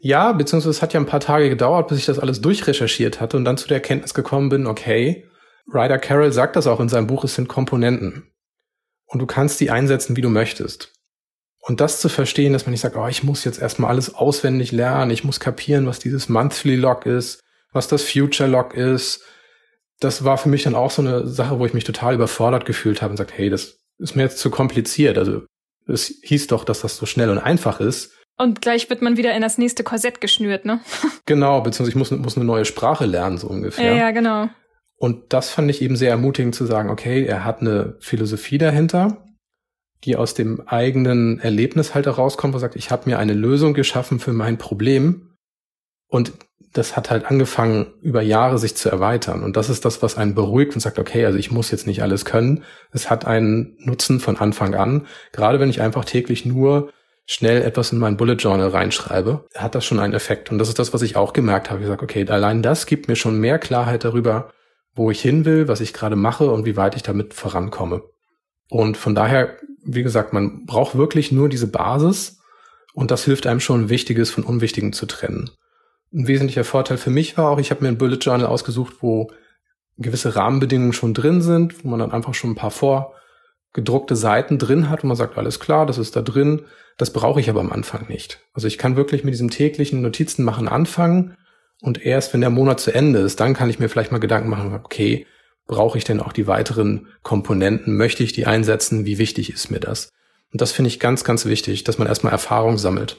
Ja, 0.00 0.32
beziehungsweise 0.32 0.70
es 0.70 0.82
hat 0.82 0.94
ja 0.94 1.00
ein 1.00 1.06
paar 1.06 1.20
Tage 1.20 1.48
gedauert, 1.48 1.88
bis 1.88 1.98
ich 1.98 2.06
das 2.06 2.18
alles 2.18 2.40
durchrecherchiert 2.40 3.20
hatte 3.20 3.36
und 3.36 3.44
dann 3.44 3.58
zu 3.58 3.68
der 3.68 3.76
Erkenntnis 3.76 4.14
gekommen 4.14 4.48
bin, 4.48 4.66
okay, 4.66 5.28
Ryder 5.66 5.98
Carroll 5.98 6.32
sagt 6.32 6.56
das 6.56 6.66
auch 6.66 6.80
in 6.80 6.88
seinem 6.88 7.06
Buch, 7.06 7.24
es 7.24 7.34
sind 7.34 7.48
Komponenten. 7.48 8.32
Und 9.06 9.20
du 9.20 9.26
kannst 9.26 9.60
die 9.60 9.70
einsetzen, 9.70 10.16
wie 10.16 10.22
du 10.22 10.30
möchtest. 10.30 10.92
Und 11.60 11.80
das 11.80 12.00
zu 12.00 12.08
verstehen, 12.08 12.52
dass 12.52 12.66
man 12.66 12.72
nicht 12.72 12.80
sagt, 12.80 12.96
oh, 12.96 13.06
ich 13.06 13.22
muss 13.22 13.44
jetzt 13.44 13.60
erstmal 13.60 13.90
alles 13.90 14.14
auswendig 14.14 14.72
lernen, 14.72 15.12
ich 15.12 15.22
muss 15.22 15.38
kapieren, 15.38 15.86
was 15.86 16.00
dieses 16.00 16.28
Monthly 16.28 16.76
Log 16.76 17.06
ist, 17.06 17.40
was 17.72 17.86
das 17.86 18.02
Future 18.02 18.48
Log 18.48 18.74
ist. 18.74 19.22
Das 20.00 20.24
war 20.24 20.38
für 20.38 20.48
mich 20.48 20.64
dann 20.64 20.74
auch 20.74 20.90
so 20.90 21.02
eine 21.02 21.28
Sache, 21.28 21.60
wo 21.60 21.66
ich 21.66 21.74
mich 21.74 21.84
total 21.84 22.14
überfordert 22.14 22.64
gefühlt 22.64 23.00
habe 23.00 23.12
und 23.12 23.16
sagt, 23.16 23.36
hey, 23.36 23.48
das 23.48 23.78
ist 23.98 24.16
mir 24.16 24.22
jetzt 24.22 24.38
zu 24.38 24.50
kompliziert. 24.50 25.16
Also 25.18 25.42
es 25.86 26.14
hieß 26.22 26.48
doch, 26.48 26.64
dass 26.64 26.80
das 26.80 26.96
so 26.96 27.06
schnell 27.06 27.30
und 27.30 27.38
einfach 27.38 27.78
ist. 27.78 28.12
Und 28.38 28.60
gleich 28.60 28.90
wird 28.90 29.02
man 29.02 29.16
wieder 29.16 29.34
in 29.34 29.42
das 29.42 29.58
nächste 29.58 29.84
Korsett 29.84 30.20
geschnürt, 30.20 30.64
ne? 30.64 30.80
genau, 31.26 31.60
beziehungsweise 31.60 31.90
ich 31.90 31.96
muss, 31.96 32.10
muss 32.10 32.36
eine 32.36 32.44
neue 32.44 32.64
Sprache 32.64 33.04
lernen, 33.04 33.38
so 33.38 33.46
ungefähr. 33.46 33.92
Ja, 33.92 33.98
ja, 33.98 34.10
genau. 34.10 34.48
Und 35.02 35.32
das 35.32 35.50
fand 35.50 35.68
ich 35.68 35.82
eben 35.82 35.96
sehr 35.96 36.10
ermutigend 36.10 36.54
zu 36.54 36.64
sagen, 36.64 36.88
okay, 36.88 37.24
er 37.24 37.44
hat 37.44 37.60
eine 37.60 37.96
Philosophie 37.98 38.56
dahinter, 38.56 39.26
die 40.04 40.14
aus 40.14 40.34
dem 40.34 40.60
eigenen 40.68 41.40
Erlebnis 41.40 41.92
halt 41.92 42.06
herauskommt, 42.06 42.54
wo 42.54 42.58
er 42.58 42.60
sagt, 42.60 42.76
ich 42.76 42.92
habe 42.92 43.10
mir 43.10 43.18
eine 43.18 43.32
Lösung 43.32 43.74
geschaffen 43.74 44.20
für 44.20 44.32
mein 44.32 44.58
Problem. 44.58 45.34
Und 46.06 46.34
das 46.72 46.94
hat 46.94 47.10
halt 47.10 47.24
angefangen, 47.24 47.86
über 48.00 48.22
Jahre 48.22 48.58
sich 48.58 48.76
zu 48.76 48.90
erweitern. 48.90 49.42
Und 49.42 49.56
das 49.56 49.70
ist 49.70 49.84
das, 49.84 50.02
was 50.02 50.16
einen 50.16 50.36
beruhigt 50.36 50.74
und 50.74 50.80
sagt, 50.80 51.00
okay, 51.00 51.26
also 51.26 51.36
ich 51.36 51.50
muss 51.50 51.72
jetzt 51.72 51.88
nicht 51.88 52.04
alles 52.04 52.24
können. 52.24 52.62
Es 52.92 53.10
hat 53.10 53.26
einen 53.26 53.74
Nutzen 53.80 54.20
von 54.20 54.36
Anfang 54.36 54.76
an. 54.76 55.08
Gerade 55.32 55.58
wenn 55.58 55.70
ich 55.70 55.80
einfach 55.80 56.04
täglich 56.04 56.46
nur 56.46 56.92
schnell 57.26 57.62
etwas 57.62 57.90
in 57.90 57.98
mein 57.98 58.16
Bullet 58.16 58.36
Journal 58.36 58.68
reinschreibe, 58.68 59.46
hat 59.56 59.74
das 59.74 59.84
schon 59.84 59.98
einen 59.98 60.14
Effekt. 60.14 60.52
Und 60.52 60.58
das 60.58 60.68
ist 60.68 60.78
das, 60.78 60.94
was 60.94 61.02
ich 61.02 61.16
auch 61.16 61.32
gemerkt 61.32 61.72
habe. 61.72 61.80
Ich 61.80 61.88
sage, 61.88 62.04
okay, 62.04 62.24
allein 62.28 62.62
das 62.62 62.86
gibt 62.86 63.08
mir 63.08 63.16
schon 63.16 63.40
mehr 63.40 63.58
Klarheit 63.58 64.04
darüber, 64.04 64.52
wo 64.94 65.10
ich 65.10 65.20
hin 65.20 65.44
will, 65.44 65.68
was 65.68 65.80
ich 65.80 65.92
gerade 65.92 66.16
mache 66.16 66.50
und 66.50 66.64
wie 66.64 66.76
weit 66.76 66.96
ich 66.96 67.02
damit 67.02 67.34
vorankomme. 67.34 68.02
Und 68.68 68.96
von 68.96 69.14
daher, 69.14 69.56
wie 69.84 70.02
gesagt, 70.02 70.32
man 70.32 70.66
braucht 70.66 70.96
wirklich 70.96 71.32
nur 71.32 71.48
diese 71.48 71.66
Basis 71.66 72.40
und 72.94 73.10
das 73.10 73.24
hilft 73.24 73.46
einem 73.46 73.60
schon, 73.60 73.88
Wichtiges 73.88 74.30
von 74.30 74.44
Unwichtigem 74.44 74.92
zu 74.92 75.06
trennen. 75.06 75.50
Ein 76.12 76.26
wesentlicher 76.26 76.64
Vorteil 76.64 76.98
für 76.98 77.10
mich 77.10 77.38
war 77.38 77.50
auch, 77.50 77.58
ich 77.58 77.70
habe 77.70 77.82
mir 77.82 77.88
ein 77.88 77.98
Bullet 77.98 78.16
Journal 78.16 78.46
ausgesucht, 78.46 78.96
wo 79.00 79.30
gewisse 79.96 80.36
Rahmenbedingungen 80.36 80.92
schon 80.92 81.14
drin 81.14 81.40
sind, 81.42 81.84
wo 81.84 81.88
man 81.88 82.00
dann 82.00 82.12
einfach 82.12 82.34
schon 82.34 82.50
ein 82.50 82.56
paar 82.56 82.70
vorgedruckte 82.70 84.16
Seiten 84.16 84.58
drin 84.58 84.90
hat 84.90 85.02
und 85.02 85.08
man 85.08 85.16
sagt, 85.16 85.38
alles 85.38 85.58
klar, 85.60 85.86
das 85.86 85.98
ist 85.98 86.16
da 86.16 86.22
drin. 86.22 86.62
Das 86.98 87.12
brauche 87.12 87.40
ich 87.40 87.48
aber 87.48 87.60
am 87.60 87.72
Anfang 87.72 88.08
nicht. 88.08 88.40
Also 88.52 88.68
ich 88.68 88.76
kann 88.76 88.96
wirklich 88.96 89.24
mit 89.24 89.32
diesem 89.32 89.48
täglichen 89.48 90.02
Notizen 90.02 90.44
machen 90.44 90.68
anfangen 90.68 91.36
und 91.82 92.00
erst 92.06 92.32
wenn 92.32 92.40
der 92.40 92.50
Monat 92.50 92.80
zu 92.80 92.94
Ende 92.94 93.18
ist, 93.18 93.40
dann 93.40 93.54
kann 93.54 93.68
ich 93.68 93.80
mir 93.80 93.88
vielleicht 93.88 94.12
mal 94.12 94.18
Gedanken 94.18 94.48
machen, 94.48 94.72
okay, 94.72 95.26
brauche 95.66 95.98
ich 95.98 96.04
denn 96.04 96.20
auch 96.20 96.32
die 96.32 96.46
weiteren 96.46 97.08
Komponenten? 97.22 97.96
Möchte 97.96 98.22
ich 98.22 98.32
die 98.32 98.46
einsetzen? 98.46 99.04
Wie 99.04 99.18
wichtig 99.18 99.52
ist 99.52 99.70
mir 99.70 99.80
das? 99.80 100.08
Und 100.52 100.60
das 100.60 100.70
finde 100.70 100.88
ich 100.88 101.00
ganz, 101.00 101.24
ganz 101.24 101.44
wichtig, 101.44 101.82
dass 101.82 101.98
man 101.98 102.06
erstmal 102.06 102.32
Erfahrung 102.32 102.78
sammelt. 102.78 103.16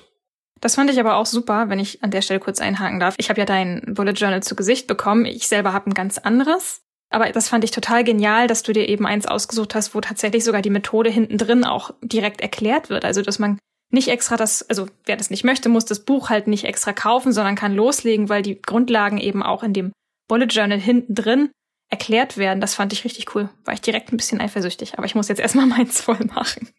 Das 0.62 0.76
fand 0.76 0.90
ich 0.90 1.00
aber 1.00 1.18
auch 1.18 1.26
super, 1.26 1.68
wenn 1.68 1.80
ich 1.80 2.04
an 2.04 2.12
der 2.12 2.22
Stelle 2.22 2.40
kurz 2.40 2.62
einhaken 2.62 3.02
darf. 3.02 3.16
Ich 3.18 3.30
habe 3.30 3.42
ja 3.42 3.46
dein 3.46 3.82
Bullet 3.96 4.14
Journal 4.14 4.42
zu 4.42 4.56
Gesicht 4.56 4.88
bekommen. 4.88 5.26
Ich 5.26 5.50
selber 5.50 5.74
habe 5.74 5.90
ein 5.90 5.94
ganz 5.94 6.18
anderes. 6.18 6.82
Aber 7.10 7.30
das 7.30 7.50
fand 7.50 7.66
ich 7.66 7.72
total 7.72 8.06
genial, 8.06 8.48
dass 8.48 8.64
du 8.64 8.72
dir 8.72 8.88
eben 8.88 9.06
eins 9.06 9.26
ausgesucht 9.26 9.76
hast, 9.76 9.94
wo 9.94 10.00
tatsächlich 10.00 10.46
sogar 10.46 10.62
die 10.62 10.70
Methode 10.70 11.10
hinten 11.10 11.38
drin 11.38 11.66
auch 11.66 11.92
direkt 12.02 12.40
erklärt 12.40 12.90
wird. 12.90 13.04
Also, 13.04 13.22
dass 13.22 13.40
man 13.40 13.60
nicht 13.94 14.10
extra 14.10 14.36
das, 14.38 14.68
also 14.70 14.88
wer 15.06 15.16
das 15.16 15.30
nicht 15.30 15.44
möchte, 15.44 15.70
muss 15.70 15.86
das 15.86 16.00
Buch 16.00 16.30
halt 16.30 16.48
nicht 16.48 16.66
extra 16.66 16.94
kaufen, 16.94 17.32
sondern 17.32 17.56
kann 17.56 17.76
loslegen, 17.76 18.30
weil 18.30 18.42
die 18.42 18.62
Grundlagen 18.62 19.18
eben 19.18 19.44
auch 19.44 19.64
in 19.64 19.74
dem 19.74 19.92
Bullet 20.28 20.48
Journal 20.48 20.80
hinten 20.80 21.16
drin 21.16 21.50
erklärt 21.90 22.38
werden. 22.38 22.60
Das 22.60 22.74
fand 22.74 22.92
ich 22.92 23.06
richtig 23.06 23.36
cool. 23.36 23.50
War 23.66 23.74
ich 23.74 23.82
direkt 23.82 24.12
ein 24.12 24.18
bisschen 24.18 24.42
eifersüchtig. 24.42 24.98
Aber 24.98 25.06
ich 25.06 25.16
muss 25.16 25.28
jetzt 25.28 25.40
erstmal 25.40 25.66
meins 25.68 26.02
voll 26.02 26.26
machen. 26.34 26.70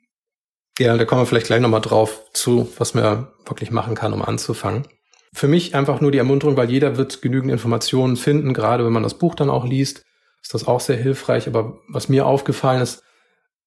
Ja, 0.79 0.97
da 0.97 1.05
kommen 1.05 1.23
wir 1.23 1.27
vielleicht 1.27 1.47
gleich 1.47 1.61
nochmal 1.61 1.81
drauf 1.81 2.23
zu, 2.33 2.73
was 2.79 2.95
man 2.95 3.29
wirklich 3.47 3.71
machen 3.71 3.95
kann, 3.95 4.13
um 4.13 4.23
anzufangen. 4.23 4.89
Für 5.33 5.47
mich 5.47 5.75
einfach 5.75 6.01
nur 6.01 6.11
die 6.11 6.19
Ermunterung, 6.19 6.57
weil 6.57 6.71
jeder 6.71 6.97
wird 6.97 7.23
genügend 7.23 7.53
Informationen 7.53 8.17
finden, 8.17 8.55
gerade 8.55 8.85
wenn 8.85 8.93
man 8.93 9.03
das 9.05 9.19
Buch 9.19 9.35
dann 9.37 9.51
auch 9.51 9.65
liest, 9.65 10.03
ist 10.43 10.53
das 10.53 10.67
auch 10.67 10.81
sehr 10.81 10.97
hilfreich. 10.97 11.47
Aber 11.47 11.79
was 11.89 12.09
mir 12.09 12.27
aufgefallen 12.27 12.83
ist, 12.83 13.03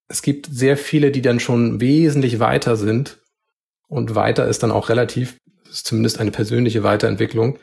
es 0.10 0.22
gibt 0.22 0.48
sehr 0.52 0.78
viele, 0.78 1.12
die 1.12 1.22
dann 1.22 1.40
schon 1.40 1.80
wesentlich 1.80 2.40
weiter 2.40 2.76
sind. 2.76 3.20
Und 3.88 4.16
weiter 4.16 4.48
ist 4.48 4.64
dann 4.64 4.72
auch 4.72 4.90
relativ, 4.90 5.38
ist 5.70 5.88
zumindest 5.88 6.20
eine 6.20 6.32
persönliche 6.32 6.84
Weiterentwicklung. 6.84 7.60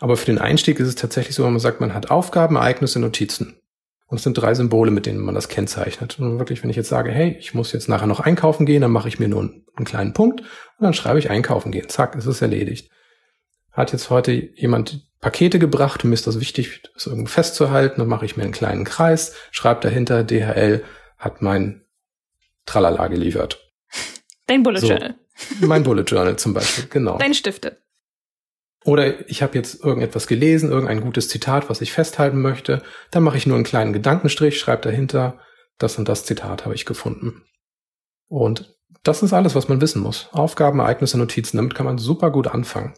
Aber 0.00 0.16
für 0.16 0.26
den 0.26 0.38
Einstieg 0.38 0.80
ist 0.80 0.88
es 0.88 0.94
tatsächlich 0.94 1.34
so, 1.34 1.44
wenn 1.44 1.52
man 1.52 1.60
sagt, 1.60 1.80
man 1.80 1.94
hat 1.94 2.10
Aufgaben, 2.10 2.56
Ereignisse, 2.56 3.00
Notizen. 3.00 3.60
Und 4.06 4.16
es 4.16 4.22
sind 4.22 4.34
drei 4.34 4.54
Symbole, 4.54 4.90
mit 4.90 5.06
denen 5.06 5.18
man 5.18 5.34
das 5.34 5.48
kennzeichnet. 5.48 6.18
Und 6.18 6.38
wirklich, 6.38 6.62
wenn 6.62 6.70
ich 6.70 6.76
jetzt 6.76 6.88
sage, 6.88 7.10
hey, 7.10 7.36
ich 7.38 7.52
muss 7.52 7.72
jetzt 7.72 7.88
nachher 7.88 8.06
noch 8.06 8.20
einkaufen 8.20 8.64
gehen, 8.64 8.80
dann 8.80 8.90
mache 8.90 9.08
ich 9.08 9.18
mir 9.18 9.28
nur 9.28 9.42
einen, 9.42 9.66
einen 9.76 9.84
kleinen 9.84 10.12
Punkt 10.14 10.40
und 10.40 10.84
dann 10.84 10.94
schreibe 10.94 11.18
ich 11.18 11.30
einkaufen 11.30 11.72
gehen. 11.72 11.88
Zack, 11.88 12.16
es 12.16 12.26
ist 12.26 12.40
erledigt. 12.40 12.90
Hat 13.70 13.92
jetzt 13.92 14.08
heute 14.08 14.32
jemand 14.32 15.06
Pakete 15.20 15.58
gebracht 15.58 16.04
und 16.04 16.10
mir 16.10 16.14
ist 16.14 16.26
das 16.26 16.40
wichtig, 16.40 16.82
das 16.94 17.06
irgendwie 17.06 17.30
festzuhalten, 17.30 18.00
dann 18.00 18.08
mache 18.08 18.24
ich 18.24 18.36
mir 18.36 18.44
einen 18.44 18.52
kleinen 18.52 18.84
Kreis, 18.84 19.34
schreibe 19.50 19.80
dahinter, 19.80 20.24
DHL 20.24 20.84
hat 21.18 21.42
mein 21.42 21.84
Tralala 22.66 23.08
geliefert. 23.08 23.72
Dein 24.46 24.62
Bullet 24.62 24.80
so, 24.80 24.88
Journal. 24.88 25.16
Mein 25.60 25.82
Bullet 25.82 26.02
Journal 26.02 26.36
zum 26.36 26.54
Beispiel, 26.54 26.86
genau. 26.88 27.18
Dein 27.18 27.34
Stifte. 27.34 27.78
Oder 28.84 29.28
ich 29.28 29.42
habe 29.42 29.56
jetzt 29.56 29.84
irgendetwas 29.84 30.26
gelesen, 30.26 30.70
irgendein 30.70 31.00
gutes 31.00 31.28
Zitat, 31.28 31.68
was 31.68 31.80
ich 31.80 31.92
festhalten 31.92 32.40
möchte. 32.40 32.82
Dann 33.10 33.22
mache 33.22 33.36
ich 33.36 33.46
nur 33.46 33.56
einen 33.56 33.64
kleinen 33.64 33.92
Gedankenstrich, 33.92 34.58
schreibe 34.58 34.82
dahinter, 34.82 35.38
das 35.78 35.98
und 35.98 36.08
das 36.08 36.24
Zitat 36.24 36.64
habe 36.64 36.74
ich 36.74 36.86
gefunden. 36.86 37.42
Und 38.28 38.76
das 39.02 39.22
ist 39.22 39.32
alles, 39.32 39.54
was 39.54 39.68
man 39.68 39.80
wissen 39.80 40.02
muss. 40.02 40.28
Aufgaben, 40.32 40.80
Ereignisse, 40.80 41.18
Notizen. 41.18 41.56
Damit 41.56 41.74
kann 41.74 41.86
man 41.86 41.98
super 41.98 42.30
gut 42.30 42.48
anfangen. 42.48 42.94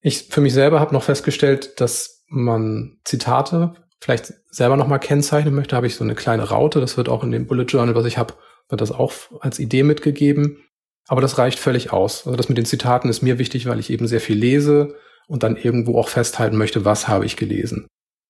Ich 0.00 0.28
für 0.30 0.40
mich 0.40 0.54
selber 0.54 0.80
habe 0.80 0.94
noch 0.94 1.02
festgestellt, 1.02 1.80
dass 1.80 2.24
man 2.28 2.98
Zitate 3.04 3.74
vielleicht 4.00 4.32
selber 4.50 4.76
nochmal 4.76 5.00
kennzeichnen 5.00 5.54
möchte. 5.54 5.76
Habe 5.76 5.86
ich 5.86 5.96
so 5.96 6.04
eine 6.04 6.14
kleine 6.14 6.48
Raute. 6.48 6.80
Das 6.80 6.96
wird 6.96 7.08
auch 7.08 7.24
in 7.24 7.30
dem 7.30 7.46
Bullet 7.46 7.64
Journal, 7.64 7.94
was 7.94 8.04
ich 8.04 8.18
habe, 8.18 8.34
wird 8.68 8.80
das 8.80 8.92
auch 8.92 9.12
als 9.40 9.58
Idee 9.58 9.82
mitgegeben. 9.82 10.58
Aber 11.06 11.20
das 11.20 11.38
reicht 11.38 11.58
völlig 11.58 11.92
aus. 11.92 12.26
Also 12.26 12.36
das 12.36 12.48
mit 12.48 12.58
den 12.58 12.64
Zitaten 12.64 13.08
ist 13.08 13.22
mir 13.22 13.38
wichtig, 13.38 13.66
weil 13.66 13.78
ich 13.78 13.90
eben 13.90 14.08
sehr 14.08 14.20
viel 14.20 14.36
lese 14.36 14.96
und 15.28 15.42
dann 15.42 15.56
irgendwo 15.56 15.98
auch 15.98 16.08
festhalten 16.08 16.56
möchte, 16.56 16.84
was 16.84 17.08
habe 17.08 17.26
ich 17.26 17.36
gelesen. 17.36 17.86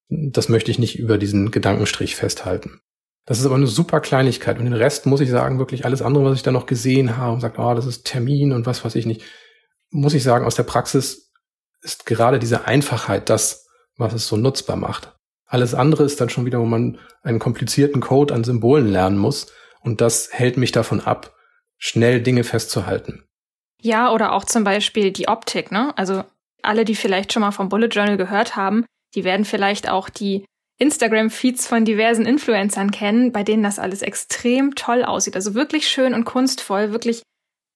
Das 0.08 0.48
möchte 0.48 0.70
ich 0.70 0.78
nicht 0.78 0.98
über 0.98 1.18
diesen 1.18 1.50
Gedankenstrich 1.50 2.16
festhalten. 2.16 2.80
Das 3.24 3.40
ist 3.40 3.46
aber 3.46 3.56
eine 3.56 3.66
super 3.66 4.00
Kleinigkeit. 4.00 4.58
Und 4.58 4.64
den 4.64 4.72
Rest 4.72 5.06
muss 5.06 5.20
ich 5.20 5.30
sagen, 5.30 5.58
wirklich 5.58 5.84
alles 5.84 6.00
andere, 6.00 6.24
was 6.24 6.36
ich 6.36 6.42
da 6.42 6.52
noch 6.52 6.66
gesehen 6.66 7.16
habe 7.16 7.32
und 7.32 7.40
sagt, 7.40 7.58
oh, 7.58 7.74
das 7.74 7.86
ist 7.86 8.06
Termin 8.06 8.52
und 8.52 8.66
was 8.66 8.84
weiß 8.84 8.94
ich 8.94 9.06
nicht, 9.06 9.22
muss 9.90 10.14
ich 10.14 10.22
sagen, 10.22 10.44
aus 10.44 10.54
der 10.54 10.62
Praxis 10.62 11.32
ist 11.82 12.06
gerade 12.06 12.38
diese 12.38 12.66
Einfachheit 12.66 13.28
das, 13.28 13.66
was 13.96 14.12
es 14.12 14.28
so 14.28 14.36
nutzbar 14.36 14.76
macht. 14.76 15.14
Alles 15.46 15.74
andere 15.74 16.04
ist 16.04 16.20
dann 16.20 16.28
schon 16.28 16.46
wieder, 16.46 16.60
wo 16.60 16.66
man 16.66 16.98
einen 17.22 17.38
komplizierten 17.38 18.00
Code 18.00 18.34
an 18.34 18.44
Symbolen 18.44 18.88
lernen 18.88 19.18
muss. 19.18 19.52
Und 19.80 20.00
das 20.00 20.28
hält 20.32 20.56
mich 20.56 20.72
davon 20.72 21.00
ab, 21.00 21.35
schnell 21.78 22.22
Dinge 22.22 22.44
festzuhalten. 22.44 23.24
Ja, 23.82 24.12
oder 24.12 24.32
auch 24.32 24.44
zum 24.44 24.64
Beispiel 24.64 25.12
die 25.12 25.28
Optik, 25.28 25.70
ne? 25.70 25.96
Also 25.96 26.24
alle, 26.62 26.84
die 26.84 26.96
vielleicht 26.96 27.32
schon 27.32 27.42
mal 27.42 27.52
vom 27.52 27.68
Bullet 27.68 27.88
Journal 27.88 28.16
gehört 28.16 28.56
haben, 28.56 28.84
die 29.14 29.24
werden 29.24 29.44
vielleicht 29.44 29.88
auch 29.88 30.08
die 30.08 30.44
Instagram-Feeds 30.78 31.66
von 31.66 31.84
diversen 31.84 32.26
Influencern 32.26 32.90
kennen, 32.90 33.32
bei 33.32 33.42
denen 33.42 33.62
das 33.62 33.78
alles 33.78 34.02
extrem 34.02 34.74
toll 34.74 35.04
aussieht. 35.04 35.36
Also 35.36 35.54
wirklich 35.54 35.88
schön 35.88 36.12
und 36.12 36.24
kunstvoll, 36.24 36.92
wirklich 36.92 37.22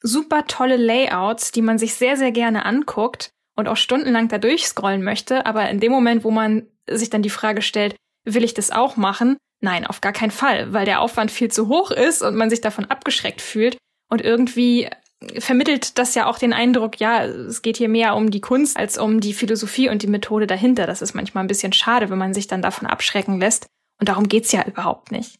super 0.02 0.46
tolle 0.46 0.76
Layouts, 0.76 1.52
die 1.52 1.62
man 1.62 1.78
sich 1.78 1.94
sehr, 1.94 2.16
sehr 2.16 2.32
gerne 2.32 2.64
anguckt 2.64 3.30
und 3.56 3.68
auch 3.68 3.76
stundenlang 3.76 4.28
da 4.28 4.38
durchscrollen 4.38 5.02
möchte. 5.02 5.46
Aber 5.46 5.68
in 5.70 5.80
dem 5.80 5.92
Moment, 5.92 6.24
wo 6.24 6.30
man 6.30 6.66
sich 6.88 7.10
dann 7.10 7.22
die 7.22 7.30
Frage 7.30 7.62
stellt, 7.62 7.96
will 8.24 8.44
ich 8.44 8.54
das 8.54 8.70
auch 8.70 8.96
machen? 8.96 9.36
Nein, 9.62 9.86
auf 9.86 10.00
gar 10.00 10.12
keinen 10.12 10.30
Fall, 10.30 10.72
weil 10.72 10.86
der 10.86 11.00
Aufwand 11.00 11.30
viel 11.30 11.50
zu 11.50 11.68
hoch 11.68 11.90
ist 11.90 12.22
und 12.22 12.34
man 12.34 12.50
sich 12.50 12.60
davon 12.60 12.86
abgeschreckt 12.86 13.42
fühlt. 13.42 13.76
Und 14.10 14.22
irgendwie 14.22 14.90
vermittelt 15.38 15.98
das 15.98 16.14
ja 16.14 16.26
auch 16.26 16.38
den 16.38 16.52
Eindruck, 16.52 16.98
ja, 17.00 17.24
es 17.24 17.62
geht 17.62 17.76
hier 17.76 17.88
mehr 17.88 18.16
um 18.16 18.30
die 18.30 18.40
Kunst 18.40 18.76
als 18.76 18.98
um 18.98 19.20
die 19.20 19.34
Philosophie 19.34 19.88
und 19.88 20.02
die 20.02 20.06
Methode 20.06 20.46
dahinter. 20.46 20.86
Das 20.86 21.02
ist 21.02 21.14
manchmal 21.14 21.44
ein 21.44 21.48
bisschen 21.48 21.72
schade, 21.72 22.10
wenn 22.10 22.18
man 22.18 22.34
sich 22.34 22.46
dann 22.46 22.62
davon 22.62 22.86
abschrecken 22.86 23.38
lässt. 23.38 23.66
Und 23.98 24.08
darum 24.08 24.28
geht's 24.28 24.52
ja 24.52 24.64
überhaupt 24.66 25.12
nicht. 25.12 25.38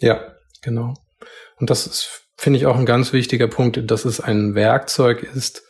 Ja, 0.00 0.34
genau. 0.62 0.94
Und 1.58 1.70
das 1.70 1.86
ist, 1.86 2.28
finde 2.36 2.58
ich, 2.58 2.66
auch 2.66 2.76
ein 2.76 2.86
ganz 2.86 3.12
wichtiger 3.12 3.48
Punkt, 3.48 3.90
dass 3.90 4.04
es 4.04 4.20
ein 4.20 4.54
Werkzeug 4.54 5.22
ist, 5.22 5.62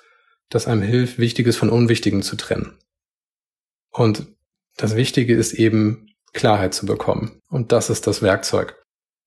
das 0.48 0.66
einem 0.66 0.82
hilft, 0.82 1.18
Wichtiges 1.18 1.56
von 1.56 1.68
Unwichtigen 1.68 2.22
zu 2.22 2.36
trennen. 2.36 2.78
Und 3.90 4.26
das 4.76 4.96
Wichtige 4.96 5.34
ist 5.34 5.52
eben, 5.52 6.08
Klarheit 6.32 6.72
zu 6.72 6.86
bekommen. 6.86 7.42
Und 7.50 7.72
das 7.72 7.90
ist 7.90 8.06
das 8.06 8.22
Werkzeug. 8.22 8.81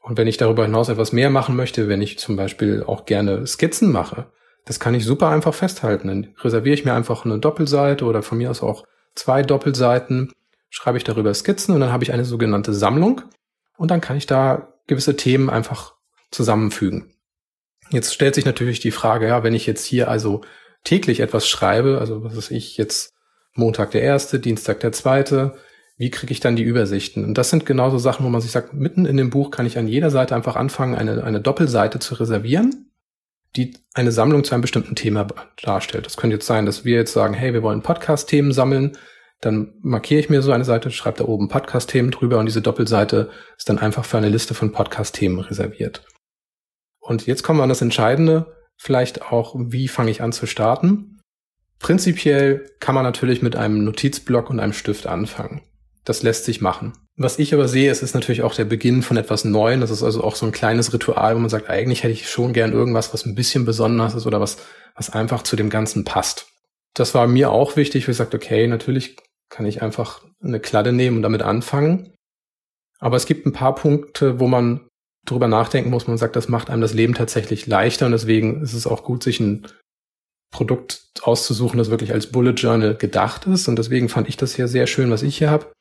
Und 0.06 0.18
wenn 0.18 0.28
ich 0.28 0.38
darüber 0.38 0.66
hinaus 0.66 0.90
etwas 0.90 1.14
mehr 1.14 1.32
machen 1.32 1.56
möchte, 1.56 1.88
wenn 1.88 2.00
ich 2.00 2.20
zum 2.20 2.36
Beispiel 2.36 2.84
auch 2.84 3.06
gerne 3.06 3.48
Skizzen 3.48 3.92
mache, 3.92 4.28
das 4.64 4.80
kann 4.80 4.94
ich 4.94 5.04
super 5.04 5.30
einfach 5.30 5.56
festhalten. 5.56 6.08
Dann 6.10 6.28
reserviere 6.42 6.76
ich 6.76 6.86
mir 6.86 6.94
einfach 6.94 7.26
eine 7.26 7.40
Doppelseite 7.40 8.06
oder 8.06 8.22
von 8.22 8.38
mir 8.38 8.52
aus 8.52 8.62
auch 8.62 8.86
zwei 9.16 9.42
Doppelseiten, 9.42 10.32
schreibe 10.70 11.00
ich 11.00 11.04
darüber 11.04 11.34
Skizzen 11.34 11.74
und 11.74 11.82
dann 11.82 11.92
habe 11.92 12.04
ich 12.04 12.14
eine 12.14 12.24
sogenannte 12.24 12.72
Sammlung 12.72 13.24
und 13.78 13.90
dann 13.90 14.00
kann 14.00 14.16
ich 14.16 14.28
da 14.28 14.76
gewisse 14.86 15.16
Themen 15.16 15.50
einfach 15.50 15.96
zusammenfügen. 16.30 17.12
Jetzt 17.90 18.14
stellt 18.14 18.36
sich 18.36 18.46
natürlich 18.46 18.80
die 18.80 18.92
Frage, 18.92 19.28
ja, 19.28 19.44
wenn 19.44 19.56
ich 19.56 19.66
jetzt 19.66 19.86
hier 19.86 20.08
also 20.08 20.42
täglich 20.84 21.20
etwas 21.20 21.48
schreibe, 21.48 21.98
also 22.00 22.24
was 22.24 22.36
ist 22.36 22.52
ich 22.52 22.78
jetzt 22.78 23.16
Montag 23.56 23.90
der 23.90 24.04
erste, 24.04 24.40
Dienstag 24.40 24.82
der 24.82 24.92
zweite, 24.92 25.56
wie 25.98 26.12
kriege 26.12 26.32
ich 26.32 26.42
dann 26.42 26.56
die 26.56 26.64
Übersichten? 26.64 27.24
Und 27.24 27.38
das 27.38 27.50
sind 27.50 27.66
genauso 27.66 27.98
Sachen, 27.98 28.26
wo 28.26 28.30
man 28.30 28.42
sich 28.42 28.52
sagt, 28.52 28.74
mitten 28.74 29.06
in 29.06 29.18
dem 29.18 29.30
Buch 29.30 29.50
kann 29.50 29.66
ich 29.66 29.78
an 29.78 29.88
jeder 29.88 30.10
Seite 30.10 30.36
einfach 30.36 30.56
anfangen, 30.56 30.96
eine, 30.96 31.24
eine 31.24 31.40
Doppelseite 31.40 32.00
zu 32.00 32.16
reservieren, 32.16 32.92
die 33.56 33.78
eine 33.94 34.12
Sammlung 34.12 34.44
zu 34.44 34.54
einem 34.54 34.62
bestimmten 34.62 34.96
Thema 34.96 35.28
darstellt. 35.62 36.06
Das 36.06 36.18
könnte 36.18 36.36
jetzt 36.36 36.48
sein, 36.48 36.66
dass 36.66 36.84
wir 36.84 36.98
jetzt 36.98 37.14
sagen, 37.14 37.34
hey, 37.34 37.54
wir 37.54 37.64
wollen 37.64 37.82
Podcast-Themen 37.82 38.52
sammeln. 38.52 38.98
dann 39.40 39.74
markiere 39.82 40.20
ich 40.20 40.30
mir 40.30 40.42
so 40.42 40.52
eine 40.52 40.66
Seite, 40.66 40.92
schreibe 40.92 41.20
da 41.20 41.26
oben 41.26 41.48
Podcast-Themen 41.48 42.12
drüber 42.12 42.40
und 42.40 42.46
diese 42.46 42.62
Doppelseite 42.62 43.30
ist 43.58 43.70
dann 43.70 43.80
einfach 43.80 44.04
für 44.04 44.18
eine 44.18 44.30
Liste 44.30 44.54
von 44.54 44.74
Podcast-Themen 44.74 45.40
reserviert. 45.40 46.06
Und 47.00 47.26
jetzt 47.28 47.44
kommen 47.44 47.60
wir 47.60 47.64
an 47.64 47.70
das 47.70 47.82
Entscheidende, 47.82 48.56
vielleicht 48.76 49.22
auch, 49.22 49.56
wie 49.58 49.88
fange 49.88 50.12
ich 50.12 50.22
an 50.22 50.34
zu 50.34 50.48
starten. 50.48 51.22
Prinzipiell 51.80 52.70
kann 52.80 52.96
man 52.96 53.04
natürlich 53.04 53.42
mit 53.42 53.56
einem 53.56 53.84
Notizblock 53.86 54.50
und 54.50 54.60
einem 54.60 54.74
Stift 54.74 55.06
anfangen. 55.06 55.62
Das 56.06 56.24
lässt 56.24 56.46
sich 56.46 56.62
machen. 56.62 56.94
Was 57.18 57.40
ich 57.40 57.54
aber 57.54 57.68
sehe, 57.68 57.90
es 57.90 58.04
ist 58.04 58.14
natürlich 58.14 58.44
auch 58.44 58.54
der 58.54 58.66
Beginn 58.66 59.02
von 59.02 59.18
etwas 59.18 59.44
Neuem. 59.44 59.82
Das 59.82 59.90
ist 59.90 60.04
also 60.04 60.24
auch 60.24 60.36
so 60.36 60.46
ein 60.46 60.52
kleines 60.52 60.94
Ritual, 60.94 61.36
wo 61.36 61.40
man 61.40 61.50
sagt, 61.50 61.70
eigentlich 61.70 62.04
hätte 62.04 62.14
ich 62.14 62.30
schon 62.30 62.54
gern 62.54 62.74
irgendwas, 62.74 63.14
was 63.14 63.26
ein 63.26 63.36
bisschen 63.36 63.66
besonders 63.66 64.14
ist 64.14 64.28
oder 64.28 64.40
was, 64.40 64.58
was 64.96 65.10
einfach 65.10 65.42
zu 65.42 65.56
dem 65.56 65.70
Ganzen 65.70 66.04
passt. 66.04 66.48
Das 66.94 67.14
war 67.14 67.28
mir 67.28 67.52
auch 67.52 67.76
wichtig, 67.76 68.08
wo 68.08 68.12
ich 68.12 68.18
sagte, 68.18 68.38
okay, 68.38 68.68
natürlich 68.68 69.18
kann 69.50 69.66
ich 69.66 69.82
einfach 69.82 70.24
eine 70.44 70.60
Kladde 70.60 70.92
nehmen 70.92 71.18
und 71.18 71.24
damit 71.24 71.42
anfangen. 71.42 72.14
Aber 73.00 73.18
es 73.18 73.26
gibt 73.26 73.46
ein 73.46 73.54
paar 73.54 73.76
Punkte, 73.76 74.40
wo 74.40 74.48
man 74.48 74.88
drüber 75.26 75.48
nachdenken 75.48 75.90
muss. 75.90 76.08
Man 76.08 76.18
sagt, 76.18 76.36
das 76.36 76.50
macht 76.50 76.70
einem 76.70 76.82
das 76.82 76.94
Leben 76.94 77.14
tatsächlich 77.14 77.66
leichter 77.66 78.06
und 78.06 78.12
deswegen 78.12 78.62
ist 78.62 78.74
es 78.74 78.88
auch 78.88 79.04
gut, 79.04 79.24
sich 79.24 79.40
ein 79.40 79.68
Produkt 80.52 81.12
auszusuchen, 81.22 81.78
das 81.78 81.90
wirklich 81.90 82.14
als 82.14 82.28
Bullet 82.28 82.52
Journal 82.52 82.96
gedacht 82.96 83.48
ist. 83.48 83.68
Und 83.68 83.78
deswegen 83.78 84.10
fand 84.10 84.30
ich 84.30 84.38
das 84.38 84.56
hier 84.56 84.68
sehr 84.68 84.88
schön, 84.88 85.12
was 85.12 85.24
ich 85.24 85.38
hier 85.38 85.50
habe. 85.50 85.72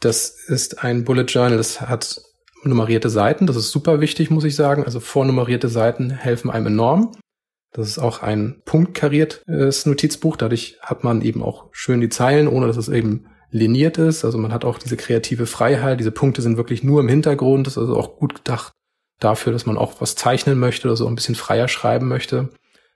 Das 0.00 0.30
ist 0.30 0.82
ein 0.82 1.04
Bullet 1.04 1.24
Journal, 1.24 1.58
das 1.58 1.80
hat 1.82 2.22
nummerierte 2.62 3.10
Seiten. 3.10 3.46
Das 3.46 3.56
ist 3.56 3.70
super 3.70 4.00
wichtig, 4.00 4.30
muss 4.30 4.44
ich 4.44 4.56
sagen. 4.56 4.84
Also 4.84 5.00
vornummerierte 5.00 5.68
Seiten 5.68 6.10
helfen 6.10 6.50
einem 6.50 6.66
enorm. 6.66 7.12
Das 7.72 7.86
ist 7.86 7.98
auch 7.98 8.22
ein 8.22 8.62
punktkariertes 8.64 9.86
Notizbuch. 9.86 10.36
Dadurch 10.36 10.78
hat 10.80 11.04
man 11.04 11.22
eben 11.22 11.42
auch 11.42 11.68
schön 11.70 12.00
die 12.00 12.08
Zeilen, 12.08 12.48
ohne 12.48 12.66
dass 12.66 12.76
es 12.76 12.88
eben 12.88 13.26
liniert 13.50 13.98
ist. 13.98 14.24
Also 14.24 14.38
man 14.38 14.52
hat 14.52 14.64
auch 14.64 14.78
diese 14.78 14.96
kreative 14.96 15.46
Freiheit. 15.46 16.00
Diese 16.00 16.10
Punkte 16.10 16.42
sind 16.42 16.56
wirklich 16.56 16.82
nur 16.82 17.00
im 17.00 17.08
Hintergrund. 17.08 17.66
Das 17.66 17.74
ist 17.74 17.78
also 17.78 17.96
auch 17.96 18.16
gut 18.16 18.36
gedacht 18.36 18.72
dafür, 19.20 19.52
dass 19.52 19.66
man 19.66 19.76
auch 19.76 20.00
was 20.00 20.14
zeichnen 20.14 20.58
möchte 20.58 20.88
oder 20.88 20.96
so 20.96 21.06
ein 21.06 21.14
bisschen 21.14 21.34
freier 21.34 21.68
schreiben 21.68 22.08
möchte. 22.08 22.48